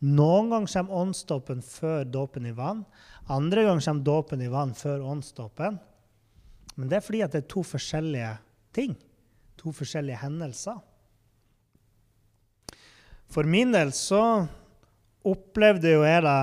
Noen 0.04 0.50
ganger 0.52 0.70
kommer 0.70 1.02
åndsdåpen 1.02 1.62
før 1.64 2.04
dåpen 2.04 2.46
i 2.48 2.54
vann. 2.56 2.84
Andre 3.32 3.64
ganger 3.66 3.84
kommer 3.88 4.06
dåpen 4.06 4.44
i 4.44 4.50
vann 4.52 4.74
før 4.76 5.04
åndsdåpen. 5.12 5.78
Men 6.76 6.90
det 6.90 6.98
er 6.98 7.04
fordi 7.04 7.22
det 7.24 7.42
er 7.42 7.50
to 7.50 7.64
forskjellige 7.66 8.32
ting. 8.76 8.96
To 9.62 9.72
forskjellige 9.74 10.20
hendelser. 10.20 10.78
For 13.32 13.48
min 13.48 13.72
del 13.74 13.90
så 13.96 14.46
opplevde 15.26 15.96
jo 15.96 16.04
jeg 16.06 16.22
det 16.26 16.40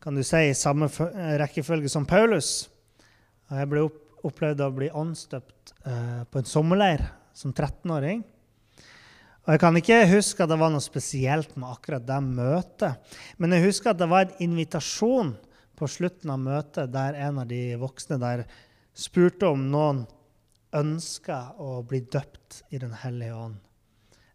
kan 0.00 0.16
du 0.16 0.22
si, 0.24 0.38
i 0.48 0.56
samme 0.56 0.88
rekkefølge 1.40 1.90
som 1.92 2.06
Paulus. 2.08 2.70
Jeg 3.52 3.68
ble 3.68 3.82
opplevd 4.24 4.62
å 4.64 4.70
bli 4.72 4.88
åndsdøpt 4.96 5.74
eh, 5.84 6.22
på 6.24 6.40
en 6.40 6.48
sommerleir 6.48 7.02
som 7.36 7.52
13-åring. 7.52 8.22
Og 9.44 9.52
Jeg 9.52 9.60
kan 9.60 9.76
ikke 9.76 9.98
huske 10.12 10.44
at 10.44 10.52
det 10.52 10.58
var 10.60 10.72
noe 10.72 10.84
spesielt 10.84 11.52
med 11.58 11.68
akkurat 11.68 12.06
det 12.06 12.18
møtet. 12.24 13.12
Men 13.36 13.56
jeg 13.56 13.66
husker 13.66 13.92
at 13.92 14.00
det 14.00 14.08
var 14.08 14.24
en 14.24 14.42
invitasjon 14.46 15.34
på 15.76 15.88
slutten 15.88 16.32
av 16.32 16.40
møtet 16.44 16.92
der 16.92 17.16
en 17.26 17.40
av 17.42 17.48
de 17.50 17.60
voksne 17.80 18.20
der 18.20 18.44
spurte 18.96 19.48
om 19.48 19.68
noen 19.72 20.04
ønska 20.76 21.56
å 21.58 21.80
bli 21.86 22.00
døpt 22.00 22.62
i 22.70 22.78
Den 22.78 22.92
hellige 23.02 23.34
ånd. 23.34 23.58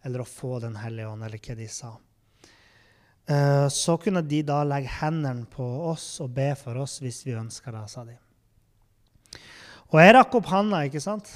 Eller 0.04 0.22
å 0.22 0.28
få 0.28 0.60
Den 0.60 0.76
hellige 0.80 1.10
ånd, 1.10 1.24
eller 1.24 1.42
hva 1.42 1.56
de 1.56 1.68
sa. 1.72 1.96
Eh, 3.26 3.68
så 3.74 3.96
kunne 3.98 4.22
de 4.22 4.44
da 4.46 4.60
legge 4.68 4.92
hendene 5.00 5.48
på 5.50 5.66
oss 5.90 6.20
og 6.22 6.36
be 6.36 6.52
for 6.60 6.78
oss 6.78 7.00
hvis 7.02 7.24
vi 7.26 7.34
ønska 7.34 7.74
det, 7.74 7.88
sa 7.90 8.04
de. 8.06 8.20
Og 9.90 9.98
jeg 10.02 10.14
rakk 10.14 10.38
opp 10.38 10.52
handa, 10.52 10.84
ikke 10.86 11.02
sant? 11.02 11.32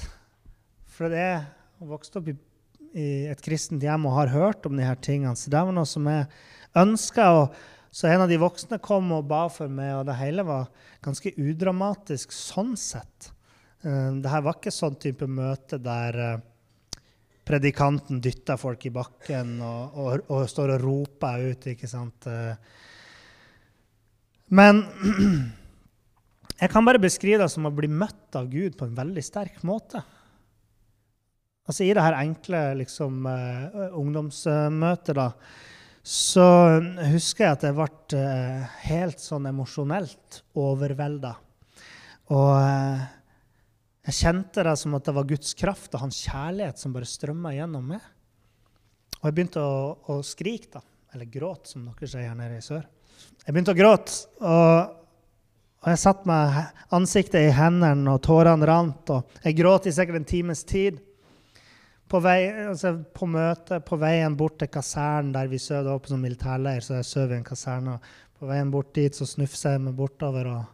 For 0.90 1.10
jeg 1.10 1.42
vokste 1.90 2.20
opp 2.20 2.30
i 2.30 2.36
et 3.30 3.42
kristent 3.42 3.82
hjem 3.82 4.06
og 4.10 4.16
har 4.18 4.32
hørt 4.34 4.66
om 4.66 4.78
de 4.78 4.86
her 4.86 4.98
tingene. 5.02 5.38
Så 5.38 5.50
det 5.50 5.62
var 5.62 5.74
noe 5.74 5.88
som 5.88 6.06
jeg 6.10 6.28
ønska. 6.78 7.26
Så 7.90 8.06
en 8.06 8.22
av 8.22 8.30
de 8.30 8.38
voksne 8.38 8.78
kom 8.82 9.10
og 9.16 9.26
ba 9.30 9.44
for 9.50 9.70
meg, 9.70 9.94
og 9.98 10.06
det 10.06 10.18
hele 10.20 10.46
var 10.46 10.70
ganske 11.02 11.32
udramatisk 11.38 12.34
sånn 12.34 12.76
sett. 12.78 13.32
Uh, 13.80 14.20
det 14.20 14.28
her 14.28 14.42
var 14.44 14.58
ikke 14.58 14.72
sånn 14.74 14.98
type 15.00 15.24
møte 15.24 15.78
der 15.80 16.16
uh, 16.20 16.40
predikanten 17.48 18.18
dytter 18.20 18.58
folk 18.60 18.82
i 18.84 18.92
bakken 18.92 19.54
og, 19.64 19.94
og, 19.96 20.26
og, 20.28 20.42
står 20.50 20.74
og 20.74 20.84
roper 20.84 21.46
ut, 21.48 21.68
ikke 21.72 21.88
sant. 21.88 22.28
Uh, 22.28 22.52
men 24.52 24.82
jeg 26.60 26.72
kan 26.72 26.84
bare 26.84 27.00
beskrive 27.00 27.40
det 27.40 27.48
som 27.54 27.70
å 27.70 27.72
bli 27.72 27.88
møtt 27.88 28.36
av 28.36 28.50
Gud 28.52 28.76
på 28.76 28.84
en 28.84 28.98
veldig 28.98 29.24
sterk 29.24 29.62
måte. 29.64 30.02
Altså 31.70 31.86
I 31.86 31.94
det 31.94 32.04
her 32.04 32.18
enkle 32.18 32.60
liksom, 32.80 33.28
ungdomsmøtet 33.94 35.14
da, 35.14 35.28
så 36.02 36.46
husker 37.12 37.44
jeg 37.44 37.54
at 37.54 37.66
jeg 37.68 37.76
ble 37.76 38.24
helt 38.88 39.22
sånn 39.22 39.46
emosjonelt 39.52 40.40
overvelda. 40.58 41.30
Og 42.34 42.56
jeg 44.10 44.18
kjente 44.26 44.64
det 44.66 44.76
som 44.80 44.94
at 44.98 45.06
det 45.06 45.14
var 45.14 45.28
Guds 45.28 45.52
kraft 45.54 45.94
og 45.94 46.02
hans 46.02 46.22
kjærlighet 46.26 46.80
som 46.80 46.94
bare 46.94 47.06
strømma 47.08 47.52
gjennom 47.54 47.92
meg. 47.92 48.06
Og 49.20 49.28
jeg 49.28 49.36
begynte 49.36 49.62
å, 49.62 49.82
å 50.10 50.22
skrike, 50.26 50.78
da. 50.78 50.82
Eller 51.14 51.28
gråte, 51.30 51.70
som 51.70 51.84
dere 51.84 52.08
sier 52.08 52.30
her 52.30 52.38
nede 52.38 52.58
i 52.58 52.64
sør. 52.64 52.82
Jeg 53.44 53.54
begynte 53.54 53.74
å 53.74 53.78
gråte. 53.78 54.16
Og, 54.40 54.96
og 55.82 55.92
jeg 55.92 56.00
satte 56.02 56.30
meg 56.30 56.58
ansiktet 56.96 57.44
i 57.44 57.54
hendene, 57.54 58.14
og 58.14 58.22
tårene 58.24 58.66
rant. 58.68 59.14
Og 59.14 59.46
jeg 59.46 59.58
gråt 59.58 59.86
i 59.90 59.94
sikkert 59.94 60.20
en 60.20 60.28
times 60.32 60.64
tid. 60.66 60.98
På, 62.10 62.18
vei, 62.24 62.38
altså 62.66 62.96
på 63.14 63.28
møte, 63.30 63.78
på 63.86 64.00
veien 64.00 64.34
bort 64.38 64.58
til 64.58 64.70
kasernen 64.72 65.30
der 65.36 65.50
vi 65.50 65.60
sov, 65.62 65.84
det 65.84 65.92
var 65.92 66.02
på 66.02 66.10
sånn 66.10 66.24
militærleir, 66.24 66.82
så 66.82 66.96
jeg 66.98 67.06
sov 67.06 67.30
i 67.30 67.38
en 67.38 67.46
kaserne. 67.46 68.00
På 68.40 68.48
veien 68.50 68.72
bort 68.72 68.90
dit 68.96 69.14
så 69.14 69.28
snufsa 69.28 69.76
jeg 69.76 69.84
meg 69.84 69.94
bortover 69.98 70.50
og, 70.50 70.64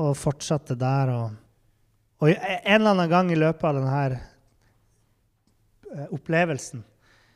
og 0.00 0.14
fortsatte 0.18 0.76
der. 0.78 1.12
Og, 1.14 1.34
og 2.22 2.32
en 2.32 2.80
eller 2.80 2.94
annen 2.94 3.10
gang 3.10 3.32
i 3.32 3.38
løpet 3.38 3.66
av 3.68 3.78
denne 3.78 4.00
eh, 4.14 6.08
opplevelsen 6.14 6.84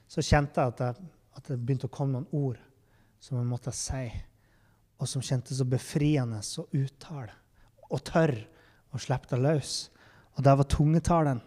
så 0.09 0.25
kjente 0.25 0.63
jeg 0.63 0.73
at, 0.73 0.81
jeg 0.81 1.11
at 1.39 1.51
det 1.51 1.59
begynte 1.61 1.89
å 1.91 1.93
komme 1.93 2.17
noen 2.17 2.31
ord 2.35 2.59
som 3.23 3.39
jeg 3.39 3.49
måtte 3.49 3.75
si, 3.75 4.07
og 4.99 5.11
som 5.11 5.23
kjentes 5.23 5.59
så 5.59 5.67
befriende 5.69 6.41
å 6.41 6.65
uttale. 6.79 7.35
Og 7.89 8.03
tørr 8.05 8.35
å 8.95 9.01
slippe 9.01 9.31
det 9.31 9.41
løs. 9.43 9.77
Og 10.37 10.45
det 10.47 10.55
var 10.59 10.69
tungetalen. 10.71 11.41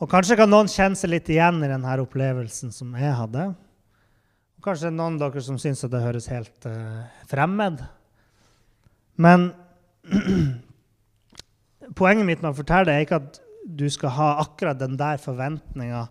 Og 0.00 0.08
Kanskje 0.08 0.38
kan 0.40 0.48
noen 0.48 0.70
kjenne 0.72 0.96
seg 0.96 1.12
litt 1.12 1.28
igjen 1.28 1.60
i 1.60 1.68
denne 1.68 1.96
opplevelsen 2.00 2.72
som 2.72 2.94
jeg 2.96 3.12
hadde. 3.18 3.50
Og 4.56 4.64
kanskje 4.64 4.92
noen 4.92 5.18
av 5.20 5.28
dere 5.28 5.44
som 5.44 5.58
syns 5.60 5.84
det 5.88 6.00
høres 6.00 6.28
helt 6.32 6.68
uh, 6.68 7.04
fremmed. 7.28 7.82
Men 9.20 9.50
poenget 12.00 12.26
mitt 12.26 12.42
med 12.42 12.54
å 12.54 12.56
fortelle 12.56 12.88
det 12.88 12.96
er 12.96 13.06
ikke 13.06 13.20
at 13.20 13.40
du 13.70 13.86
skal 13.92 14.14
ha 14.16 14.28
akkurat 14.40 14.78
den 14.80 14.96
der 14.98 15.20
forventninga 15.20 16.06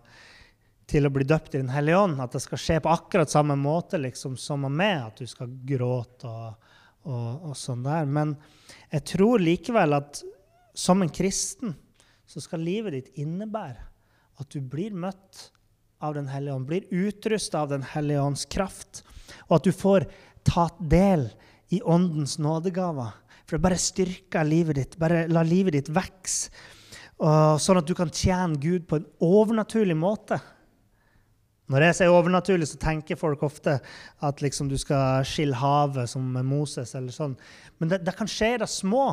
til 0.90 1.06
å 1.06 1.12
bli 1.14 1.26
døpt 1.26 1.54
i 1.54 1.60
Den 1.62 1.72
hellige 1.74 1.98
ånd. 1.98 2.20
At 2.22 2.34
det 2.34 2.42
skal 2.44 2.60
skje 2.62 2.78
på 2.82 2.92
akkurat 2.92 3.30
samme 3.30 3.56
måte 3.58 3.98
liksom, 4.00 4.36
som 4.38 4.62
med 4.66 4.78
meg, 4.78 4.96
at 5.08 5.22
du 5.22 5.30
skal 5.30 5.50
gråte 5.66 6.30
og, 6.30 6.70
og, 7.06 7.50
og 7.50 7.58
sånn 7.58 7.84
der. 7.86 8.06
Men 8.06 8.36
jeg 8.90 9.06
tror 9.14 9.42
likevel 9.42 9.98
at 9.98 10.22
som 10.78 11.02
en 11.02 11.12
kristen 11.12 11.74
så 12.30 12.42
skal 12.42 12.62
livet 12.62 12.94
ditt 12.94 13.22
innebære 13.22 13.88
at 14.40 14.54
du 14.54 14.62
blir 14.62 14.94
møtt 14.94 15.48
av 16.00 16.14
Den 16.16 16.30
hellige 16.32 16.54
ånd, 16.56 16.64
blir 16.64 16.86
utrusta 16.88 17.60
av 17.60 17.72
Den 17.74 17.82
hellige 17.84 18.22
ånds 18.24 18.46
kraft, 18.48 19.02
og 19.50 19.58
at 19.58 19.66
du 19.66 19.74
får 19.76 20.06
tatt 20.48 20.78
del 20.80 21.26
i 21.28 21.49
åndens 21.78 22.38
nådegaver. 22.42 23.14
For 23.46 23.56
det 23.56 23.64
bare 23.64 23.78
styrker 23.78 24.46
livet 24.46 24.78
ditt. 24.78 24.98
Bare 24.98 25.24
la 25.30 25.44
livet 25.46 25.76
ditt 25.78 25.90
vokse, 25.94 26.50
sånn 27.20 27.78
at 27.80 27.86
du 27.86 27.94
kan 27.94 28.10
tjene 28.10 28.58
Gud 28.58 28.88
på 28.90 28.98
en 28.98 29.06
overnaturlig 29.22 29.96
måte. 29.98 30.40
Når 31.70 31.84
jeg 31.86 31.96
sier 32.00 32.14
overnaturlig, 32.14 32.66
så 32.66 32.80
tenker 32.82 33.18
folk 33.18 33.44
ofte 33.46 33.76
at 34.26 34.40
liksom 34.42 34.70
du 34.70 34.74
skal 34.80 35.22
skille 35.28 35.54
havet 35.54 36.10
som 36.10 36.24
Moses. 36.46 36.96
eller 36.98 37.14
sånn. 37.14 37.36
Men 37.78 37.92
det, 37.92 38.00
det 38.06 38.16
kan 38.18 38.30
skje 38.30 38.56
i 38.56 38.62
det 38.62 38.70
små. 38.70 39.12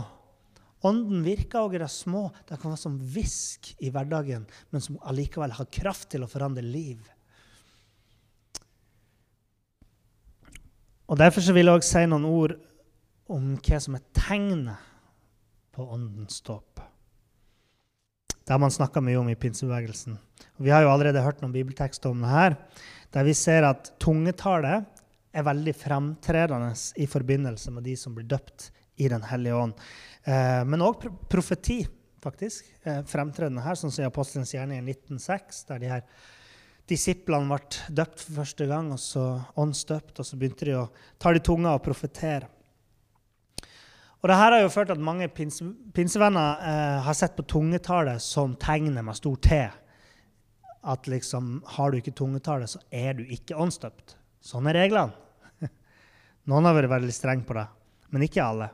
Ånden 0.86 1.22
virker 1.26 1.66
òg 1.66 1.78
i 1.78 1.82
det 1.84 1.90
små. 1.94 2.28
Det 2.50 2.58
kan 2.58 2.74
være 2.74 2.82
som 2.82 2.98
hvisk 2.98 3.72
i 3.82 3.92
hverdagen, 3.94 4.48
men 4.74 4.84
som 4.84 4.98
allikevel 5.10 5.54
har 5.58 5.70
kraft 5.74 6.10
til 6.14 6.26
å 6.26 6.32
forandre 6.32 6.66
liv. 6.66 7.02
Og 11.08 11.20
Derfor 11.20 11.44
så 11.44 11.56
vil 11.56 11.70
jeg 11.70 11.80
også 11.80 11.94
si 11.94 12.04
noen 12.10 12.28
ord 12.28 12.58
om 13.32 13.56
hva 13.64 13.80
som 13.84 13.96
er 13.96 14.04
tegnet 14.16 14.88
på 15.76 15.86
åndens 15.94 16.42
dåp. 16.44 16.82
Det 18.48 18.54
har 18.54 18.60
man 18.60 18.72
snakka 18.72 19.04
mye 19.04 19.20
om 19.20 19.30
i 19.32 19.36
pinsebevegelsen. 19.40 20.18
Vi 20.64 20.72
har 20.72 20.84
jo 20.84 20.92
allerede 20.92 21.24
hørt 21.24 21.42
noen 21.44 21.56
bibeltekster 21.56 22.12
om 22.12 22.24
det 22.24 22.32
her, 22.32 22.56
der 23.12 23.28
vi 23.28 23.36
ser 23.36 23.68
at 23.68 23.92
tungetallet 24.04 24.88
er 25.38 25.46
veldig 25.46 25.74
fremtredende 25.76 26.72
i 27.00 27.08
forbindelse 27.08 27.72
med 27.76 27.86
de 27.88 27.96
som 28.00 28.16
blir 28.16 28.28
døpt 28.28 28.72
i 28.98 29.08
Den 29.12 29.24
hellige 29.30 29.56
ånd. 29.56 29.76
Eh, 30.26 30.64
men 30.66 30.82
òg 30.82 31.04
profeti, 31.30 31.84
faktisk. 32.24 32.66
Fremtredende 33.08 33.62
her, 33.62 33.78
sånn 33.78 33.94
som 33.94 34.04
i 34.04 34.10
Apostelens 34.10 34.56
gjerning 34.56 34.82
i 34.82 34.96
1906, 34.96 35.62
der 35.70 35.84
de 35.84 35.92
her 35.92 36.08
disiplene 36.88 37.52
ble 37.52 37.96
døpt 37.96 38.22
for 38.24 38.42
første 38.42 38.68
gang, 38.70 38.92
og 38.96 39.02
så 39.02 39.24
åndsdøpt, 39.60 40.20
og 40.20 40.28
så 40.28 40.40
begynte 40.40 40.68
de 40.70 40.78
å 40.80 40.86
ta 41.20 41.34
de 41.36 41.42
tunga 41.44 41.76
og 41.76 41.84
profetere. 41.86 42.48
Og 44.18 44.32
Dette 44.32 44.38
har 44.40 44.56
jo 44.64 44.72
ført 44.74 44.90
til 44.90 44.98
at 44.98 45.04
mange 45.04 45.28
pinse, 45.30 45.66
pinsevenner 45.94 46.64
eh, 46.66 46.96
har 47.06 47.16
sett 47.16 47.36
på 47.38 47.46
tungetallet 47.46 48.24
som 48.24 48.56
tegnet 48.60 49.06
med 49.06 49.16
stor 49.16 49.36
T. 49.46 49.60
At 50.88 51.10
liksom, 51.12 51.60
har 51.76 51.92
du 51.92 52.00
ikke 52.00 52.16
tungetallet, 52.18 52.72
så 52.72 52.82
er 52.90 53.14
du 53.20 53.24
ikke 53.24 53.60
åndsdøpt. 53.60 54.16
Sånn 54.42 54.70
er 54.72 54.80
reglene. 54.80 55.14
Noen 56.50 56.66
har 56.66 56.76
vært 56.80 56.96
veldig 56.96 57.14
strenge 57.14 57.46
på 57.46 57.60
det, 57.60 57.68
men 58.10 58.26
ikke 58.26 58.44
alle. 58.48 58.72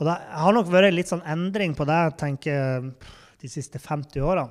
Og 0.00 0.08
det 0.08 0.16
har 0.16 0.56
nok 0.56 0.70
vært 0.72 0.96
litt 0.96 1.10
sånn 1.12 1.24
endring 1.28 1.76
på 1.76 1.84
det 1.86 2.00
tenker 2.18 2.90
de 3.40 3.50
siste 3.52 3.78
50 3.78 4.24
årene. 4.24 4.48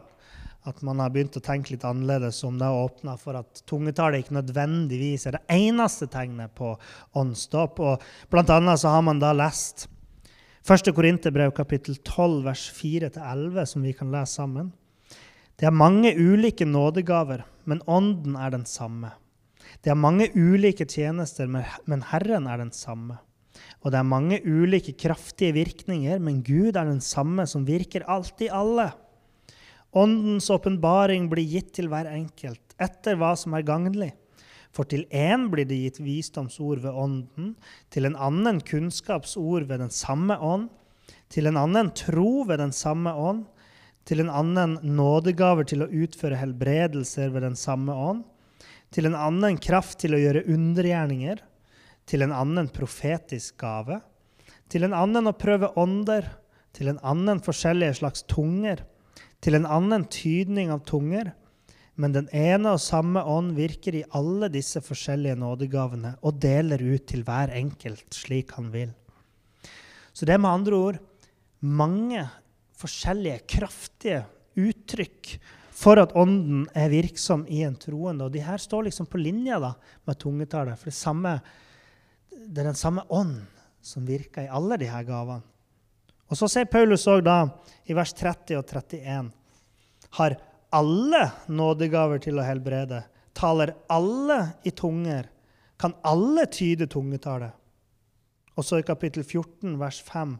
At 0.67 0.81
man 0.83 0.99
har 0.99 1.11
begynt 1.13 1.37
å 1.39 1.43
tenke 1.43 1.71
litt 1.71 1.85
annerledes 1.87 2.41
om 2.43 2.57
det 2.59 2.67
har 2.67 2.83
åpna 2.83 3.15
for 3.19 3.37
at 3.39 3.61
tungetallet 3.69 4.25
ikke 4.25 4.35
nødvendigvis 4.35 5.27
er 5.29 5.37
det 5.37 5.55
eneste 5.55 6.09
tegnet 6.11 6.51
på 6.57 6.73
åndsdåp. 7.19 7.79
Blant 8.29 8.51
annet 8.51 8.81
så 8.81 8.91
har 8.91 9.05
man 9.07 9.21
da 9.23 9.31
lest 9.35 9.87
1. 10.67 10.91
Korinterbrev 10.93 11.53
kapittel 11.55 11.95
12 12.03 12.43
vers 12.45 12.65
4-11, 12.75 13.63
som 13.71 13.87
vi 13.87 13.95
kan 13.95 14.11
lese 14.13 14.41
sammen. 14.41 14.73
Det 15.59 15.67
er 15.67 15.75
mange 15.75 16.11
ulike 16.15 16.67
nådegaver, 16.67 17.45
men 17.65 17.81
ånden 17.87 18.35
er 18.39 18.53
den 18.53 18.67
samme. 18.69 19.13
Det 19.83 19.91
er 19.93 19.97
mange 19.97 20.27
ulike 20.35 20.85
tjenester, 20.87 21.47
men 21.49 22.05
Herren 22.11 22.47
er 22.51 22.61
den 22.61 22.71
samme. 22.75 23.17
Og 23.79 23.93
det 23.93 23.99
er 23.99 24.07
mange 24.07 24.39
ulike 24.43 24.93
kraftige 24.99 25.55
virkninger, 25.55 26.19
men 26.19 26.43
Gud 26.43 26.75
er 26.75 26.87
den 26.87 27.01
samme 27.03 27.47
som 27.47 27.67
virker 27.67 28.05
alt 28.11 28.43
i 28.43 28.51
alle. 28.51 28.89
Åndens 29.91 30.49
åpenbaring 30.53 31.29
blir 31.31 31.47
gitt 31.49 31.71
til 31.77 31.89
hver 31.89 32.09
enkelt 32.11 32.75
etter 32.77 33.17
hva 33.17 33.33
som 33.37 33.55
er 33.57 33.65
gagnlig. 33.65 34.11
For 34.69 34.85
til 34.85 35.07
én 35.09 35.47
blir 35.49 35.65
det 35.65 35.79
gitt 35.81 36.01
visdomsord 36.03 36.83
ved 36.83 36.93
Ånden, 36.93 37.55
til 37.89 38.05
en 38.05 38.17
annen 38.17 38.59
kunnskapsord 38.61 39.65
ved 39.65 39.81
den 39.81 39.93
samme 39.93 40.37
ånd, 40.37 40.67
til 41.29 41.49
en 41.49 41.57
annen 41.57 41.89
tro 41.97 42.43
ved 42.45 42.61
den 42.61 42.73
samme 42.75 43.13
ånd, 43.17 43.47
til 44.05 44.21
en 44.21 44.29
annen 44.29 44.77
nådegaver 44.81 45.65
til 45.69 45.83
å 45.85 45.89
utføre 45.89 46.37
helbredelser 46.37 47.33
ved 47.33 47.45
den 47.45 47.57
samme 47.57 47.93
ånd, 47.93 48.23
til 48.93 49.09
en 49.09 49.17
annen 49.17 49.57
kraft 49.61 49.99
til 50.01 50.15
å 50.17 50.21
gjøre 50.21 50.45
undergjerninger, 50.49 51.41
til 52.09 52.25
en 52.25 52.33
annen 52.33 52.69
profetisk 52.73 53.57
gave, 53.61 53.99
til 54.69 54.85
en 54.85 54.95
annen 54.97 55.29
å 55.29 55.37
prøve 55.37 55.73
ånder, 55.81 56.25
til 56.73 56.89
en 56.89 57.01
annen 57.05 57.41
forskjellige 57.41 57.99
slags 58.01 58.25
tunger, 58.29 58.81
til 59.43 59.57
en 59.57 59.67
annen 59.69 60.05
tydning 60.11 60.71
av 60.73 60.83
tunger. 60.87 61.33
Men 61.99 62.15
den 62.15 62.29
ene 62.35 62.75
og 62.77 62.83
samme 62.83 63.21
ånd 63.27 63.57
virker 63.57 63.97
i 63.99 64.07
alle 64.15 64.47
disse 64.53 64.79
forskjellige 64.83 65.35
nådegavene 65.39 66.13
og 66.23 66.39
deler 66.39 66.79
ut 66.79 67.09
til 67.11 67.25
hver 67.27 67.51
enkelt 67.57 68.15
slik 68.15 68.53
han 68.55 68.69
vil. 68.71 68.93
Så 70.15 70.27
det 70.27 70.35
er 70.35 70.43
med 70.43 70.51
andre 70.51 70.79
ord 70.79 70.99
mange 71.59 72.23
forskjellige, 72.79 73.43
kraftige 73.51 74.21
uttrykk 74.59 75.33
for 75.79 75.99
at 75.99 76.15
ånden 76.19 76.65
er 76.75 76.91
virksom 76.91 77.45
i 77.51 77.61
en 77.67 77.75
troende. 77.79 78.27
Og 78.27 78.33
de 78.33 78.43
her 78.43 78.59
står 78.59 78.87
liksom 78.87 79.07
på 79.11 79.19
linje 79.19 79.59
da, 79.59 79.73
med 80.07 80.19
tungetallet. 80.19 80.79
For 80.79 80.91
det 80.91 80.99
samme 80.99 81.37
det 82.39 82.63
er 82.63 82.71
den 82.71 82.79
samme 82.79 83.03
ånd 83.11 83.41
som 83.83 84.07
virker 84.07 84.47
i 84.47 84.51
alle 84.51 84.79
disse 84.79 85.03
gavene. 85.07 85.43
Og 86.29 86.37
så 86.37 86.49
sier 86.51 86.69
Paulus 86.69 87.07
òg 87.09 87.23
da, 87.25 87.39
i 87.89 87.95
vers 87.97 88.13
30 88.13 88.59
og 88.59 88.67
31, 88.69 89.31
har 90.19 90.35
alle 90.75 91.23
nådegaver 91.49 92.21
til 92.21 92.37
å 92.37 92.45
helbrede, 92.45 93.01
taler 93.33 93.73
alle 93.89 94.39
i 94.67 94.73
tunger, 94.75 95.29
kan 95.79 95.95
alle 96.05 96.45
tyde 96.51 96.89
tungetallet. 96.91 97.55
Og 98.59 98.65
så 98.67 98.81
i 98.81 98.85
kapittel 98.85 99.23
14, 99.23 99.77
vers 99.79 100.01
5, 100.05 100.35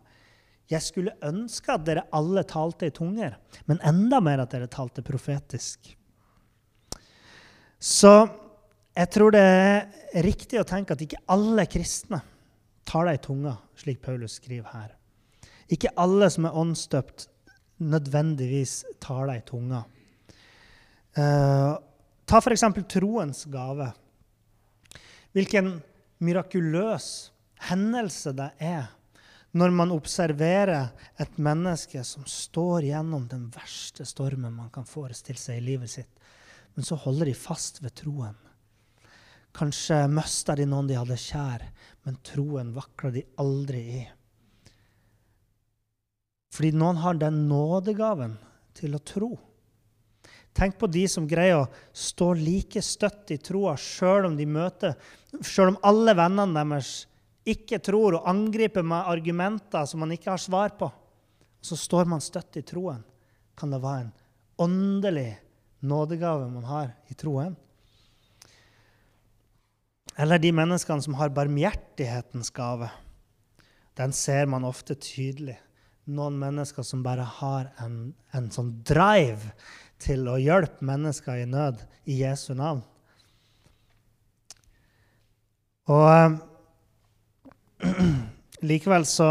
jeg 0.69 0.86
skulle 0.86 1.15
ønske 1.25 1.73
at 1.73 1.86
dere 1.88 2.06
alle 2.13 2.43
talte 2.45 2.89
i 2.89 2.93
tunger, 2.93 3.39
men 3.65 3.82
enda 3.82 4.19
mer 4.21 4.43
at 4.43 4.54
dere 4.54 4.69
talte 4.69 5.02
profetisk. 5.06 5.95
Så 7.80 8.13
jeg 8.93 9.10
tror 9.15 9.34
det 9.34 9.41
er 9.41 10.25
riktig 10.25 10.60
å 10.60 10.67
tenke 10.67 10.93
at 10.93 11.02
ikke 11.02 11.23
alle 11.32 11.65
kristne 11.71 12.21
taler 12.89 13.17
i 13.17 13.23
tunga, 13.23 13.56
slik 13.80 14.04
Paulus 14.04 14.38
skriver 14.38 14.69
her. 14.75 14.98
Ikke 15.69 15.91
alle 16.01 16.29
som 16.34 16.47
er 16.49 16.58
åndsdøpt, 16.58 17.27
nødvendigvis 17.79 18.84
taler 18.99 19.39
i 19.39 19.45
tunga. 19.45 19.84
Uh, 21.17 21.77
ta 22.25 22.39
f.eks. 22.41 22.65
troens 22.89 23.45
gave. 23.51 23.91
Hvilken 25.34 25.77
mirakuløs 26.25 27.29
hendelse 27.69 28.34
det 28.36 28.49
er 28.60 28.95
Når 29.51 29.71
man 29.73 29.91
observerer 29.91 30.91
et 31.17 31.38
menneske 31.41 32.03
som 32.05 32.25
står 32.29 32.86
gjennom 32.86 33.23
den 33.32 33.47
verste 33.49 34.05
stormen 34.05 34.53
man 34.53 34.69
kan 34.69 34.86
forestille 34.86 35.41
seg 35.41 35.58
i 35.58 35.63
livet 35.71 35.89
sitt, 35.89 36.12
men 36.75 36.86
så 36.86 36.93
holder 37.01 37.32
de 37.32 37.34
fast 37.34 37.82
ved 37.82 37.95
troen. 37.97 38.36
Kanskje 39.58 40.03
mista 40.13 40.53
de 40.53 40.67
noen 40.69 40.86
de 40.86 40.99
hadde 40.99 41.17
kjær, 41.17 41.65
men 42.05 42.21
troen 42.21 42.69
vakla 42.75 43.10
de 43.15 43.25
aldri 43.41 43.82
i. 44.03 44.03
Fordi 46.53 46.71
noen 46.73 46.99
har 47.03 47.19
den 47.19 47.45
nådegaven 47.49 48.38
til 48.77 48.95
å 48.97 49.03
tro. 49.05 49.33
Tenk 50.55 50.79
på 50.81 50.89
de 50.91 51.05
som 51.07 51.27
greier 51.29 51.62
å 51.62 51.69
stå 51.93 52.31
like 52.38 52.81
støtt 52.83 53.31
i 53.35 53.38
troa 53.41 53.75
sjøl 53.79 54.31
om 54.31 54.38
de 54.38 54.47
møter 54.49 54.97
Sjøl 55.45 55.75
om 55.75 55.77
alle 55.85 56.15
vennene 56.17 56.57
deres 56.57 57.03
ikke 57.49 57.77
tror 57.85 58.17
og 58.17 58.27
angriper 58.29 58.81
med 58.85 59.07
argumenter 59.12 59.85
som 59.85 60.01
man 60.03 60.13
ikke 60.15 60.31
har 60.33 60.41
svar 60.41 60.73
på. 60.77 60.89
Så 61.62 61.77
står 61.77 62.09
man 62.09 62.23
støtt 62.23 62.57
i 62.57 62.65
troen. 62.65 63.03
Kan 63.57 63.69
det 63.73 63.81
være 63.83 64.07
en 64.07 64.12
åndelig 64.65 65.31
nådegave 65.85 66.49
man 66.49 66.65
har 66.65 66.91
i 67.12 67.17
troen? 67.17 67.53
Eller 70.19 70.41
de 70.41 70.51
menneskene 70.51 71.05
som 71.05 71.15
har 71.15 71.31
barmhjertighetens 71.31 72.49
gave. 72.51 72.89
Den 73.95 74.12
ser 74.15 74.49
man 74.51 74.65
ofte 74.67 74.97
tydelig. 74.97 75.59
Noen 76.10 76.39
mennesker 76.41 76.86
som 76.86 77.04
bare 77.06 77.26
har 77.39 77.69
en, 77.84 78.10
en 78.34 78.50
sånn 78.54 78.72
drive 78.88 79.54
til 80.02 80.26
å 80.32 80.39
hjelpe 80.39 80.86
mennesker 80.86 81.43
i 81.43 81.50
nød 81.50 81.84
i 82.10 82.22
Jesu 82.24 82.54
navn. 82.58 82.82
Og 85.89 86.06
uh, 86.06 86.38
likevel 88.69 89.06
så 89.10 89.30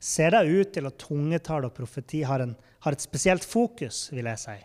ser 0.00 0.32
det 0.34 0.46
ut 0.46 0.72
til 0.74 0.88
at 0.88 0.98
tungetall 1.00 1.68
og 1.68 1.74
profeti 1.76 2.22
har, 2.26 2.44
en, 2.44 2.54
har, 2.84 2.96
et 2.96 3.04
spesielt 3.04 3.44
fokus, 3.44 4.06
vil 4.12 4.28
jeg 4.30 4.42
si. 4.42 4.56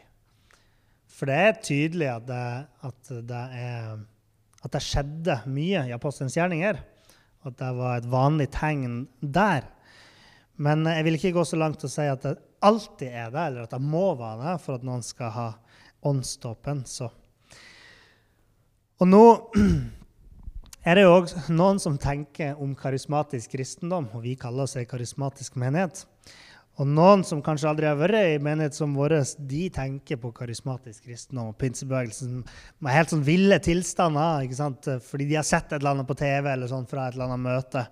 For 1.11 1.29
det 1.29 1.37
er 1.37 1.59
tydelig 1.63 2.09
at 2.11 2.27
det, 2.29 2.45
at 2.87 3.11
det, 3.29 3.43
er, 3.57 3.99
at 4.63 4.73
det 4.73 4.83
skjedde 4.85 5.41
mye 5.51 5.85
i 5.89 5.95
apostelens 5.95 6.37
gjerninger. 6.37 6.79
At 7.45 7.57
det 7.57 7.71
var 7.77 7.99
et 7.99 8.09
vanlig 8.09 8.47
tegn 8.53 9.05
der. 9.19 9.65
Men 10.61 10.85
jeg 10.85 11.05
vil 11.07 11.17
ikke 11.17 11.33
gå 11.39 11.45
så 11.47 11.57
langt 11.57 11.83
å 11.85 11.89
si 11.89 12.05
at 12.05 12.25
det 12.25 12.35
alltid 12.61 13.09
er 13.09 13.31
det, 13.33 13.45
eller 13.47 13.65
at 13.65 13.73
det 13.73 13.81
må 13.81 14.11
være 14.19 14.51
det 14.51 14.59
for 14.61 14.77
at 14.77 14.85
noen 14.85 15.01
skal 15.05 15.33
ha 15.33 15.47
åndsdåpen. 16.05 16.83
Og 19.01 19.09
nå 19.09 19.23
er 20.87 20.97
det 20.97 21.05
jo 21.05 21.15
òg 21.15 21.33
noen 21.49 21.81
som 21.81 21.97
tenker 22.01 22.59
om 22.61 22.75
karismatisk 22.77 23.55
kristendom, 23.55 24.11
og 24.13 24.25
vi 24.25 24.37
kaller 24.37 24.67
oss 24.67 24.77
ei 24.77 24.85
karismatisk 24.89 25.57
menighet. 25.61 26.03
Og 26.79 26.87
noen 26.87 27.25
som 27.27 27.41
kanskje 27.43 27.67
aldri 27.69 27.89
har 27.89 27.97
vært 27.99 28.31
i 28.31 28.41
menighet 28.41 28.77
som 28.77 28.93
vår, 28.95 29.17
de 29.49 29.65
tenker 29.73 30.17
på 30.21 30.31
karismatisk 30.33 31.09
kristendom 31.09 31.51
og 31.51 31.57
pinsebevegelsen 31.61 32.39
med 32.41 32.95
helt 32.95 33.11
sånn 33.11 33.25
ville 33.27 33.57
tilstander, 33.61 34.45
ikke 34.45 34.59
sant? 34.61 34.89
fordi 35.05 35.27
de 35.29 35.37
har 35.37 35.47
sett 35.47 35.67
et 35.69 35.79
eller 35.81 35.97
annet 35.97 36.09
på 36.09 36.17
TV 36.21 36.53
eller 36.53 36.71
sånn 36.71 36.87
fra 36.89 37.09
et 37.09 37.17
eller 37.17 37.27
annet 37.27 37.43
møte. 37.49 37.83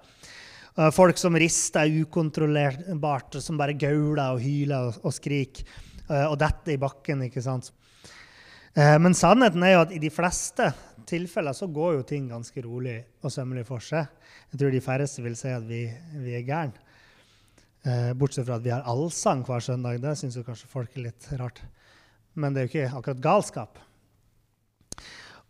Folk 0.96 1.18
som 1.20 1.36
rister 1.36 1.90
ukontrollerbart, 1.92 3.36
som 3.44 3.58
bare 3.60 3.76
gauler 3.76 4.36
og 4.36 4.40
hyler 4.40 4.88
og, 4.88 5.00
og 5.04 5.12
skriker 5.12 5.66
eh, 6.08 6.26
og 6.26 6.38
detter 6.40 6.76
i 6.76 6.80
bakken. 6.80 7.26
ikke 7.26 7.44
sant? 7.44 7.72
Eh, 8.78 8.96
men 9.02 9.18
sannheten 9.18 9.66
er 9.66 9.74
jo 9.74 9.82
at 9.84 9.92
i 9.96 10.00
de 10.00 10.12
fleste 10.14 10.70
tilfeller 11.10 11.58
så 11.58 11.68
går 11.74 11.98
jo 11.98 12.06
ting 12.08 12.30
ganske 12.30 12.64
rolig 12.64 13.00
og 13.24 13.34
sømmelig 13.34 13.66
for 13.68 13.84
seg. 13.84 14.08
Jeg 14.54 14.62
tror 14.62 14.72
de 14.72 14.86
færreste 14.86 15.26
vil 15.26 15.36
si 15.40 15.52
at 15.52 15.66
vi, 15.68 15.84
vi 16.22 16.38
er 16.38 16.48
gærne. 16.48 16.88
Eh, 17.88 18.12
bortsett 18.20 18.48
fra 18.48 18.58
at 18.60 18.66
vi 18.66 18.74
har 18.74 18.88
allsang 18.88 19.44
hver 19.48 19.64
søndag. 19.64 20.02
Det 20.04 20.16
syns 20.20 20.40
kanskje 20.46 20.72
folk 20.72 20.96
er 20.96 21.10
litt 21.10 21.30
rart. 21.40 21.62
Men 22.40 22.54
det 22.54 22.62
er 22.62 22.68
jo 22.68 22.74
ikke 22.74 22.98
akkurat 23.00 23.24
galskap. 23.24 23.80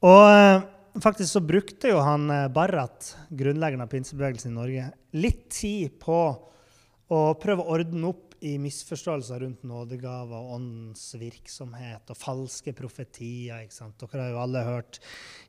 Og 0.05 0.67
faktisk 1.03 1.31
så 1.31 1.41
brukte 1.43 1.91
jo 1.93 1.99
han 2.03 2.29
eh, 2.33 2.47
Barrat, 2.53 3.15
grunnleggeren 3.29 3.83
av 3.85 3.91
pinsebevegelsen 3.91 4.51
i 4.51 4.55
Norge, 4.55 4.87
litt 5.17 5.45
tid 5.53 5.99
på 6.01 6.19
å 7.09 7.21
prøve 7.41 7.65
å 7.65 7.77
ordne 7.77 8.11
opp 8.11 8.29
i 8.45 8.53
misforståelser 8.61 9.41
rundt 9.43 9.63
nådegaver 9.67 10.37
og 10.37 10.53
åndens 10.55 11.03
virksomhet 11.19 12.11
og 12.11 12.17
falske 12.17 12.71
profetier. 12.77 13.65
ikke 13.65 13.75
sant? 13.75 13.99
Dere 13.99 14.23
har 14.23 14.31
jo 14.31 14.39
alle 14.43 14.63
hørt 14.63 15.01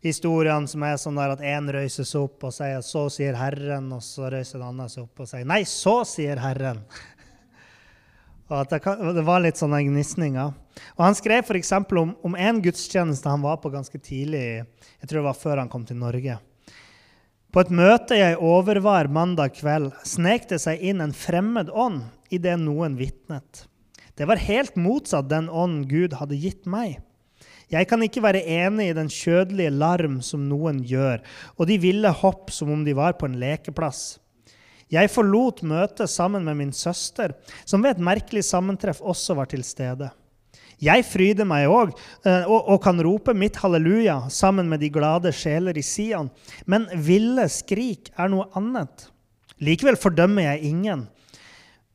historiene 0.03 0.71
som 0.71 0.83
er 0.83 0.99
sånn 0.99 1.21
der 1.21 1.37
at 1.37 1.45
én 1.45 1.71
røyser 1.71 2.09
seg 2.09 2.27
opp 2.27 2.49
og 2.49 2.55
sier 2.57 2.83
'så 2.83 3.07
sier 3.11 3.39
Herren', 3.39 3.93
og 3.93 4.03
så 4.03 4.31
røyser 4.33 4.59
en 4.59 4.69
annen 4.73 4.89
seg 4.89 5.05
opp 5.05 5.21
og 5.21 5.29
sier 5.29 5.45
'nei, 5.45 5.63
så 5.63 6.05
sier 6.05 6.37
Herren'. 6.37 6.83
Og 8.51 8.65
at 8.65 8.73
det, 8.75 9.23
var 9.23 9.43
litt 9.45 9.61
sånne 9.61 9.79
gnisninger. 9.87 10.53
Og 10.99 11.03
Han 11.05 11.17
skrev 11.17 11.47
f.eks. 11.47 11.73
om, 11.73 12.15
om 12.27 12.35
en 12.35 12.61
gudstjeneste 12.63 13.31
han 13.31 13.45
var 13.45 13.61
på 13.63 13.71
ganske 13.71 13.99
tidlig, 14.03 14.65
jeg 15.01 15.07
tror 15.07 15.21
det 15.21 15.29
var 15.29 15.39
før 15.39 15.63
han 15.63 15.71
kom 15.71 15.85
til 15.87 16.01
Norge. 16.01 16.41
På 17.51 17.63
et 17.65 17.71
møte 17.75 18.15
jeg 18.19 18.39
overvar 18.39 19.11
mandag 19.11 19.57
kveld, 19.59 19.91
snek 20.07 20.47
det 20.51 20.61
seg 20.63 20.83
inn 20.87 21.03
en 21.03 21.15
fremmed 21.15 21.71
ånd 21.71 22.05
idet 22.31 22.57
noen 22.63 22.95
vitnet. 22.99 23.65
Det 24.15 24.27
var 24.31 24.43
helt 24.43 24.77
motsatt 24.79 25.31
den 25.31 25.49
ånd 25.51 25.89
Gud 25.91 26.15
hadde 26.19 26.39
gitt 26.39 26.69
meg. 26.71 27.01
Jeg 27.71 27.87
kan 27.91 28.03
ikke 28.03 28.23
være 28.23 28.43
enig 28.47 28.91
i 28.91 28.95
den 28.95 29.11
kjødelige 29.11 29.75
larm 29.75 30.19
som 30.27 30.47
noen 30.51 30.83
gjør, 30.87 31.23
og 31.59 31.67
de 31.71 31.79
ville 31.83 32.11
hopp 32.23 32.51
som 32.55 32.71
om 32.75 32.87
de 32.87 32.95
var 32.99 33.15
på 33.19 33.27
en 33.31 33.39
lekeplass. 33.39 34.20
Jeg 34.91 35.11
forlot 35.13 35.63
møtet 35.63 36.11
sammen 36.11 36.43
med 36.47 36.59
min 36.59 36.73
søster, 36.75 37.37
som 37.65 37.83
ved 37.85 37.95
et 37.95 38.03
merkelig 38.03 38.43
sammentreff 38.49 38.99
også 39.01 39.37
var 39.39 39.51
til 39.51 39.63
stede. 39.67 40.11
Jeg 40.81 41.05
fryder 41.05 41.45
meg 41.45 41.69
òg 41.69 41.93
eh, 41.93 42.47
og, 42.49 42.65
og, 42.73 42.79
kan 42.83 42.99
rope 43.05 43.35
mitt 43.37 43.59
halleluja 43.61 44.17
sammen 44.33 44.69
med 44.71 44.81
de 44.81 44.89
glade 44.91 45.31
sjeler 45.37 45.77
i 45.77 45.85
Sian, 45.85 46.31
men 46.65 46.89
ville 46.97 47.45
skrik 47.53 48.09
er 48.17 48.33
noe 48.33 48.49
annet. 48.57 49.07
Likevel 49.61 50.01
fordømmer 50.01 50.49
jeg 50.49 50.73
ingen. 50.73 51.05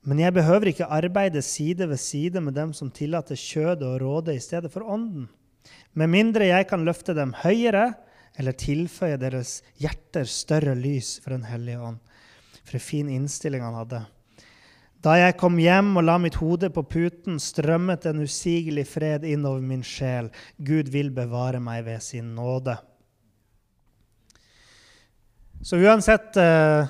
Men 0.06 0.22
jeg 0.22 0.36
behøver 0.38 0.70
ikke 0.70 0.92
arbeide 0.94 1.42
side 1.42 1.90
ved 1.90 1.98
side 1.98 2.44
med 2.46 2.54
dem 2.54 2.76
som 2.78 2.94
tillater 2.94 3.40
kjødet 3.42 3.90
å 3.90 3.98
råde 4.00 4.38
i 4.38 4.44
stedet 4.44 4.70
for 4.72 4.86
ånden. 4.86 5.26
Med 5.98 6.14
mindre 6.14 6.52
jeg 6.52 6.70
kan 6.70 6.86
løfte 6.86 7.18
dem 7.18 7.34
høyere 7.42 7.96
eller 8.38 8.54
tilføye 8.54 9.18
deres 9.18 9.64
hjerter 9.82 10.30
større 10.30 10.76
lys 10.78 11.16
for 11.24 11.34
Den 11.34 11.50
hellige 11.50 11.82
ånd 11.82 12.15
for 12.66 12.82
fin 12.82 13.10
innstilling 13.12 13.64
han 13.64 13.78
hadde. 13.78 14.02
Da 15.06 15.20
jeg 15.20 15.36
kom 15.38 15.60
hjem 15.62 16.00
og 16.00 16.08
la 16.08 16.16
mitt 16.18 16.40
hode 16.42 16.72
på 16.74 16.82
puten, 16.90 17.38
strømmet 17.42 18.08
en 18.10 18.24
usigelig 18.26 18.88
fred 18.90 19.26
innover 19.28 19.62
min 19.62 19.84
sjel. 19.86 20.32
Gud 20.58 20.90
vil 20.90 21.12
bevare 21.14 21.62
meg 21.62 21.84
ved 21.86 22.02
sin 22.02 22.34
nåde. 22.34 22.74
Så 25.66 25.78
uansett 25.82 26.38
uh, 26.42 26.90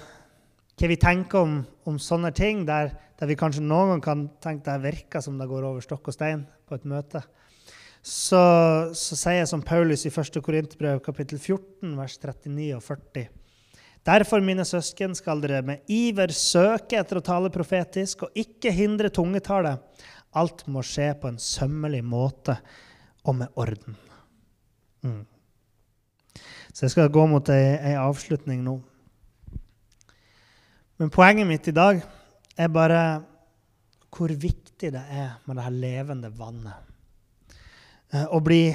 hva 0.79 0.91
vi 0.91 0.99
tenker 0.99 1.43
om, 1.43 1.59
om 1.87 1.99
sånne 1.99 2.31
ting, 2.35 2.63
der, 2.67 2.93
der, 3.19 3.29
vi 3.29 3.37
kanskje 3.39 3.63
noen 3.63 3.95
gang 3.95 4.03
kan 4.03 4.25
tenke 4.43 4.67
det 4.67 4.83
virker 4.83 5.23
som 5.23 5.37
det 5.39 5.47
går 5.51 5.67
over 5.67 5.83
stokk 5.83 6.11
og 6.11 6.15
stein 6.15 6.45
på 6.67 6.79
et 6.79 6.87
møte, 6.87 7.21
så, 8.05 8.41
så 8.95 9.17
sier 9.17 9.41
jeg 9.41 9.51
som 9.51 9.63
Paulus 9.65 10.05
i 10.07 10.11
1. 10.11 10.39
Korinterbrev 10.45 10.99
kapittel 11.03 11.39
14, 11.39 11.95
vers 11.97 12.19
39 12.21 12.75
og 12.77 12.83
40. 12.85 13.27
Derfor, 14.05 14.41
mine 14.41 14.61
søsken, 14.65 15.15
skal 15.17 15.39
dere 15.41 15.63
med 15.65 15.87
iver 15.89 16.29
søke 16.35 16.99
etter 16.99 17.17
å 17.17 17.25
tale 17.25 17.49
profetisk 17.53 18.27
og 18.27 18.37
ikke 18.37 18.73
hindre 18.73 19.09
tungetallet. 19.09 19.81
Alt 20.37 20.65
må 20.69 20.83
skje 20.85 21.09
på 21.17 21.31
en 21.31 21.39
sømmelig 21.41 22.03
måte 22.05 22.59
og 23.25 23.39
med 23.39 23.57
orden. 23.57 23.97
Mm. 25.01 25.23
Så 26.69 26.85
jeg 26.85 26.93
skal 26.93 27.09
gå 27.09 27.25
mot 27.31 27.49
ei, 27.49 27.79
ei 27.79 27.95
avslutning 27.97 28.61
nå. 28.65 28.77
Men 31.01 31.11
poenget 31.11 31.49
mitt 31.49 31.71
i 31.71 31.75
dag 31.75 32.03
er 32.55 32.71
bare 32.71 33.01
hvor 34.15 34.29
viktig 34.29 34.93
det 34.93 35.01
er 35.01 35.39
med 35.47 35.57
det 35.57 35.65
her 35.65 35.79
levende 35.81 36.29
vannet. 36.35 36.77
Eh, 38.13 38.27
å 38.29 38.37
bli 38.43 38.69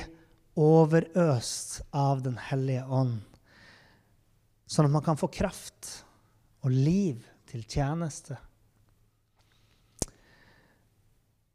overøst 0.58 1.84
av 1.96 2.24
Den 2.26 2.36
hellige 2.50 2.82
ånd 2.84 3.29
Sånn 4.70 4.86
at 4.86 4.94
man 4.94 5.02
kan 5.02 5.18
få 5.18 5.26
kraft 5.34 5.88
og 6.62 6.70
liv 6.70 7.24
til 7.50 7.64
tjeneste. 7.66 8.36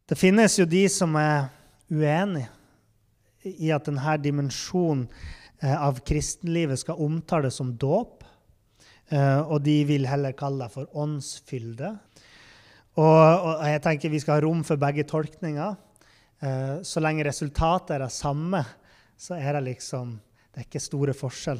Det 0.05 0.17
finnes 0.19 0.57
jo 0.59 0.67
de 0.69 0.83
som 0.91 1.15
er 1.17 1.47
uenig 1.89 2.43
i 3.45 3.71
at 3.73 3.87
denne 3.87 4.17
dimensjonen 4.21 5.05
eh, 5.61 5.73
av 5.73 6.01
kristenlivet 6.05 6.81
skal 6.81 6.99
omtales 7.01 7.55
som 7.61 7.71
dåp. 7.79 8.25
Eh, 9.13 9.41
og 9.41 9.63
de 9.63 9.77
vil 9.87 10.07
heller 10.09 10.35
kalle 10.37 10.65
det 10.65 10.75
for 10.75 10.99
åndsfylde. 11.05 11.93
Og, 12.99 13.63
jeg 13.67 13.81
tenker 13.83 14.11
vi 14.11 14.21
skal 14.23 14.39
ha 14.39 14.43
rom 14.45 14.63
for 14.67 14.81
begge 14.81 15.07
tolkninger. 15.07 15.77
Eh, 16.43 16.75
så 16.83 17.03
lenge 17.03 17.25
resultatet 17.27 17.95
er 17.95 18.05
det 18.05 18.11
samme, 18.13 18.61
så 19.15 19.39
er 19.39 19.55
det 19.55 19.69
liksom 19.71 20.17
Det 20.51 20.61
er 20.61 20.67
ikke 20.69 20.79
store 20.79 21.13
forskjell. 21.13 21.59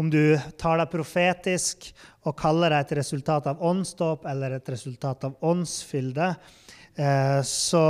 Om 0.00 0.08
du 0.10 0.38
tar 0.60 0.80
deg 0.80 0.90
profetisk 0.92 1.90
og 2.24 2.36
kaller 2.38 2.72
det 2.72 2.80
et 2.84 2.94
resultat 3.02 3.48
av 3.50 3.60
åndsdåp 3.62 4.24
eller 4.30 4.56
et 4.56 4.72
resultat 4.72 5.26
av 5.28 5.36
åndsfylde, 5.44 6.28
eh, 6.96 7.40
så 7.44 7.84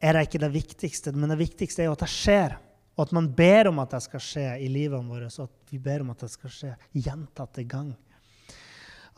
er 0.00 0.16
det 0.16 0.26
ikke 0.26 0.42
det 0.46 0.52
viktigste. 0.54 1.12
Men 1.12 1.34
det 1.34 1.40
viktigste 1.42 1.84
er 1.84 1.90
jo 1.90 1.96
at 1.96 2.04
det 2.06 2.12
skjer. 2.12 2.56
Og 2.96 3.06
at 3.06 3.12
man 3.16 3.30
ber 3.32 3.70
om 3.70 3.80
at 3.82 3.94
det 3.94 4.02
skal 4.04 4.22
skje 4.24 4.46
i 4.64 4.68
livet 4.72 5.04
vårt, 5.06 5.28
og 5.38 5.48
at 5.48 5.72
vi 5.72 5.80
ber 5.82 6.04
om 6.04 6.12
at 6.12 6.24
det 6.24 6.30
skal 6.32 6.52
skje 6.52 6.72
gjentatte 6.96 7.64
gang. 7.68 7.92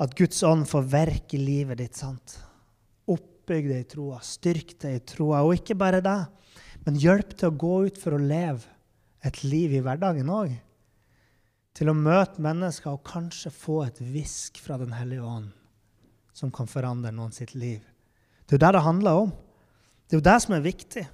At 0.02 0.14
Guds 0.18 0.42
ånd 0.46 0.66
får 0.70 0.88
verke 0.90 1.38
i 1.38 1.42
livet 1.42 1.80
ditt. 1.80 1.98
sant? 1.98 2.36
Oppbygg 3.10 3.68
det 3.70 3.80
i 3.80 3.88
troa, 3.94 4.20
styrk 4.22 4.76
det 4.82 4.92
i 4.96 5.02
troa. 5.14 5.42
Og 5.46 5.56
ikke 5.58 5.78
bare 5.78 6.02
det, 6.04 6.20
men 6.86 6.98
hjelp 6.98 7.34
til 7.36 7.50
å 7.50 7.58
gå 7.58 7.74
ut 7.88 7.98
for 7.98 8.16
å 8.16 8.22
leve 8.22 8.66
et 9.22 9.42
liv 9.46 9.74
i 9.74 9.82
hverdagen 9.82 10.30
òg. 10.30 10.54
Til 11.72 11.88
å 11.88 11.96
møte 11.96 12.42
mennesker 12.42 12.92
og 12.92 13.04
kanskje 13.08 13.52
få 13.54 13.82
et 13.86 14.00
hvisk 14.04 14.60
fra 14.60 14.76
Den 14.80 14.92
hellige 14.96 15.24
ånd 15.24 15.50
som 16.32 16.52
kan 16.52 16.68
forandre 16.68 17.12
noen 17.12 17.32
sitt 17.32 17.54
liv. 17.54 17.80
Det 18.46 18.56
er 18.56 18.58
jo 18.58 18.64
det 18.64 18.72
det 18.76 18.84
handler 18.86 19.24
om. 19.26 19.32
Det 20.08 20.16
er 20.16 20.20
jo 20.20 20.28
det 20.28 20.38
som 20.44 20.54
er 20.56 20.64
viktig. 20.64 21.04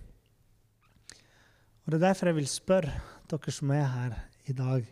Og 1.84 1.90
Det 1.90 1.98
er 1.98 2.06
derfor 2.08 2.30
jeg 2.30 2.38
vil 2.38 2.50
spørre 2.50 2.94
dere 3.28 3.52
som 3.54 3.70
er 3.72 3.86
her 3.92 4.16
i 4.48 4.54
dag, 4.56 4.86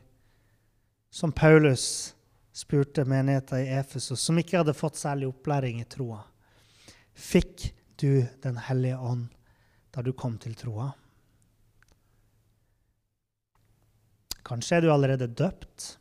som 1.11 1.33
Paulus 1.33 2.15
spurte 2.57 3.05
menigheten 3.09 3.65
i 3.65 3.75
Efesos, 3.77 4.21
som 4.21 4.39
ikke 4.41 4.61
hadde 4.61 4.77
fått 4.77 4.97
særlig 5.01 5.29
opplæring 5.29 5.81
i 5.81 5.89
troa. 5.89 6.23
Fikk 7.13 7.73
du 7.97 8.27
Den 8.43 8.59
hellige 8.61 8.99
ånd 8.99 9.29
da 9.93 10.03
du 10.03 10.13
kom 10.13 10.39
til 10.39 10.55
troa? 10.55 10.91
Kanskje 14.47 14.79
er 14.79 14.85
du 14.85 14.93
allerede 14.93 15.27
døpt, 15.27 15.97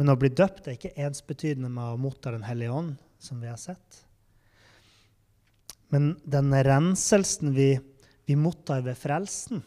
men 0.00 0.10
å 0.10 0.16
bli 0.18 0.30
døpt 0.32 0.66
er 0.66 0.78
ikke 0.78 0.94
ensbetydende 1.04 1.68
med 1.70 1.92
å 1.92 2.00
motta 2.00 2.32
Den 2.34 2.46
hellige 2.46 2.72
ånd, 2.72 2.96
som 3.20 3.40
vi 3.42 3.50
har 3.50 3.60
sett. 3.60 4.00
Men 5.92 6.14
den 6.24 6.50
renselsen 6.66 7.52
vi, 7.54 7.74
vi 8.26 8.36
mottar 8.36 8.82
ved 8.82 8.96
frelsen, 8.98 9.62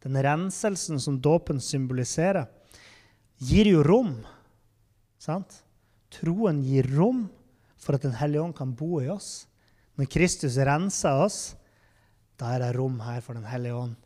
den 0.00 0.16
renselsen 0.24 0.98
som 0.98 1.20
dåpen 1.20 1.60
symboliserer, 1.60 2.48
gir 3.38 3.68
jo 3.68 3.84
rom. 3.84 4.14
Sant? 5.20 5.60
Troen 6.10 6.64
gir 6.64 6.88
rom 6.96 7.26
for 7.80 7.96
at 7.96 8.02
Den 8.02 8.16
hellige 8.16 8.42
ånd 8.42 8.56
kan 8.56 8.72
bo 8.76 9.00
i 9.00 9.08
oss. 9.12 9.46
Når 9.96 10.08
Kristus 10.10 10.56
renser 10.56 11.20
oss, 11.20 11.40
da 12.40 12.54
er 12.54 12.64
det 12.64 12.74
rom 12.76 12.98
her 13.04 13.20
for 13.24 13.36
Den 13.36 13.46
hellige 13.48 13.76
ånd. 13.76 13.96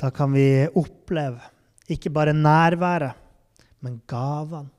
Da 0.00 0.10
kan 0.10 0.32
vi 0.34 0.66
oppleve 0.68 1.40
ikke 1.90 2.10
bare 2.10 2.32
nærværet, 2.32 3.18
men 3.82 4.00
gavene 4.06 4.70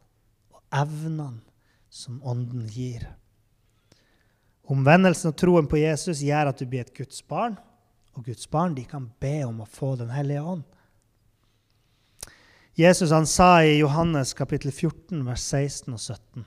og 0.54 0.62
evnene 0.74 1.44
som 1.94 2.22
Ånden 2.26 2.66
gir. 2.72 3.06
Omvendelsen 4.64 5.34
og 5.34 5.38
troen 5.38 5.68
på 5.70 5.78
Jesus 5.82 6.24
gjør 6.24 6.54
at 6.54 6.62
du 6.62 6.66
blir 6.70 6.86
et 6.86 6.96
Guds 6.96 7.22
barn, 7.28 7.58
og 8.16 8.26
Guds 8.26 8.48
barn 8.48 8.76
kan 8.88 9.10
be 9.20 9.44
om 9.46 9.62
å 9.62 9.70
få 9.70 9.96
Den 10.00 10.10
hellige 10.14 10.42
ånd. 10.42 10.64
Jesus 12.76 13.12
han 13.14 13.28
sa 13.30 13.62
i 13.62 13.78
Johannes 13.78 14.34
kapittel 14.34 14.72
14, 14.72 15.22
vers 15.28 15.44
16 15.44 15.94
og 15.94 16.00
17.: 16.00 16.46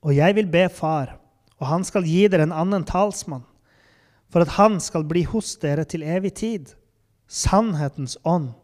Og 0.00 0.14
jeg 0.14 0.34
vil 0.34 0.46
be 0.46 0.68
Far, 0.68 1.18
og 1.58 1.66
han 1.66 1.84
skal 1.84 2.06
gi 2.06 2.28
dere 2.28 2.46
en 2.46 2.56
annen 2.56 2.86
talsmann, 2.88 3.44
for 4.30 4.40
at 4.40 4.54
han 4.56 4.80
skal 4.80 5.04
bli 5.04 5.26
hos 5.28 5.56
dere 5.60 5.84
til 5.84 6.02
evig 6.02 6.34
tid 6.40 6.77
sannhetens 7.28 8.16
ånd, 8.24 8.54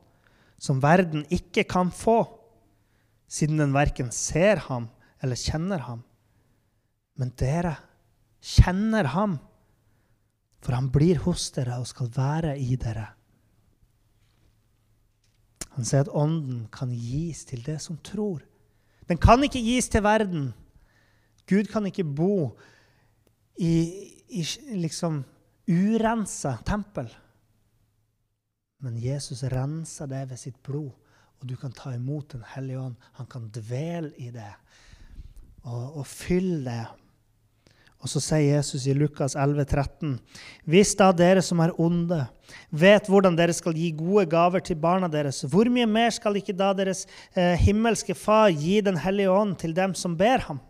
som 0.58 0.80
verden 0.82 1.26
ikke 1.32 1.66
kan 1.68 1.90
få, 1.92 2.24
siden 3.28 3.60
den 3.60 3.74
verken 3.76 4.10
ser 4.14 4.62
ham 4.68 4.88
eller 5.22 5.38
kjenner 5.38 5.84
ham. 5.84 6.04
Men 7.20 7.32
dere 7.38 7.76
kjenner 8.44 9.10
ham, 9.14 9.38
for 10.64 10.76
han 10.76 10.88
blir 10.92 11.20
hos 11.26 11.50
dere 11.54 11.78
og 11.80 11.88
skal 11.90 12.10
være 12.14 12.56
i 12.60 12.76
dere. 12.80 13.10
Han 15.74 15.86
sier 15.86 16.04
at 16.04 16.12
ånden 16.14 16.66
kan 16.72 16.92
gis 16.94 17.42
til 17.48 17.64
det 17.66 17.80
som 17.82 17.98
tror. 18.06 18.44
Den 19.10 19.18
kan 19.20 19.42
ikke 19.44 19.62
gis 19.62 19.90
til 19.92 20.04
verden. 20.06 20.52
Gud 21.50 21.68
kan 21.68 21.84
ikke 21.90 22.06
bo 22.06 22.54
i, 23.60 23.74
i 24.30 24.44
liksom 24.78 25.22
urensa 25.68 26.56
tempel. 26.64 27.10
Men 28.84 28.98
Jesus 29.00 29.40
renser 29.48 30.10
det 30.10 30.26
ved 30.28 30.40
sitt 30.40 30.58
blod, 30.66 30.92
og 31.40 31.48
du 31.48 31.56
kan 31.56 31.72
ta 31.72 31.94
imot 31.94 32.34
Den 32.34 32.44
hellige 32.54 32.82
ånd. 32.82 33.08
Han 33.16 33.26
kan 33.30 33.48
dvele 33.54 34.12
i 34.20 34.28
det 34.34 34.52
og, 35.64 36.00
og 36.02 36.06
fylle 36.06 36.60
det. 36.66 36.82
Og 38.04 38.10
så 38.12 38.20
sier 38.20 38.58
Jesus 38.58 38.84
i 38.84 38.92
Lukas 38.92 39.32
11, 39.32 39.64
13, 39.64 40.18
Hvis 40.68 40.92
da 41.00 41.08
dere 41.16 41.40
som 41.40 41.62
er 41.64 41.72
onde, 41.80 42.18
vet 42.68 43.08
hvordan 43.08 43.38
dere 43.38 43.54
skal 43.56 43.72
gi 43.72 43.88
gode 43.96 44.26
gaver 44.28 44.60
til 44.60 44.76
barna 44.76 45.08
deres, 45.08 45.40
hvor 45.48 45.70
mye 45.72 45.88
mer 45.88 46.12
skal 46.12 46.36
ikke 46.36 46.52
da 46.52 46.74
deres 46.76 47.06
eh, 47.32 47.56
himmelske 47.56 48.12
Far 48.12 48.52
gi 48.52 48.82
Den 48.84 49.00
hellige 49.00 49.32
ånd 49.32 49.56
til 49.64 49.72
dem 49.72 49.96
som 49.96 50.18
ber 50.20 50.44
ham? 50.50 50.60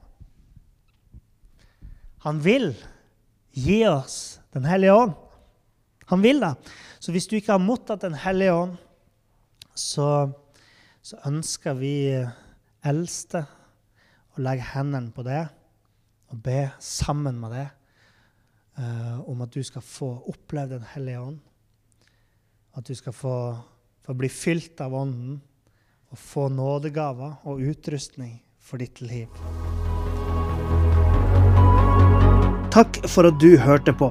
Han 2.22 2.38
vil 2.44 2.70
gi 3.50 3.82
oss 3.90 4.38
Den 4.54 4.70
hellige 4.70 4.94
ånd. 4.94 5.18
Han 6.10 6.22
vil 6.24 6.40
det. 6.42 6.54
Så 7.00 7.12
hvis 7.12 7.28
du 7.28 7.36
ikke 7.36 7.54
har 7.54 7.62
mottatt 7.62 8.04
Den 8.04 8.16
hellige 8.18 8.54
ånd, 8.54 8.76
så, 9.74 10.30
så, 11.02 11.18
ønsker 11.26 11.74
vi 11.78 11.94
eldste 12.84 13.44
å 14.34 14.42
legge 14.44 14.68
hendene 14.74 15.10
på 15.14 15.24
det 15.26 15.42
og 16.30 16.42
be 16.42 16.68
sammen 16.82 17.38
med 17.40 17.54
det 17.54 17.66
uh, 18.78 19.18
om 19.30 19.42
at 19.42 19.54
du 19.54 19.62
skal 19.66 19.82
få 19.82 20.10
oppleve 20.30 20.78
Den 20.78 20.86
hellige 20.94 21.22
ånd. 21.22 21.40
At 22.74 22.86
du 22.86 22.94
skal 22.98 23.14
få, 23.14 23.36
få 24.02 24.16
bli 24.18 24.30
fylt 24.30 24.80
av 24.82 24.94
Ånden 24.98 25.40
og 26.10 26.18
få 26.18 26.48
nådegaver 26.50 27.46
og 27.50 27.62
utrustning 27.62 28.36
for 28.62 28.82
ditt 28.82 29.00
liv. 29.02 29.30
Takk 32.74 33.04
for 33.06 33.30
at 33.30 33.38
du 33.42 33.54
hørte 33.62 33.94
på. 33.94 34.10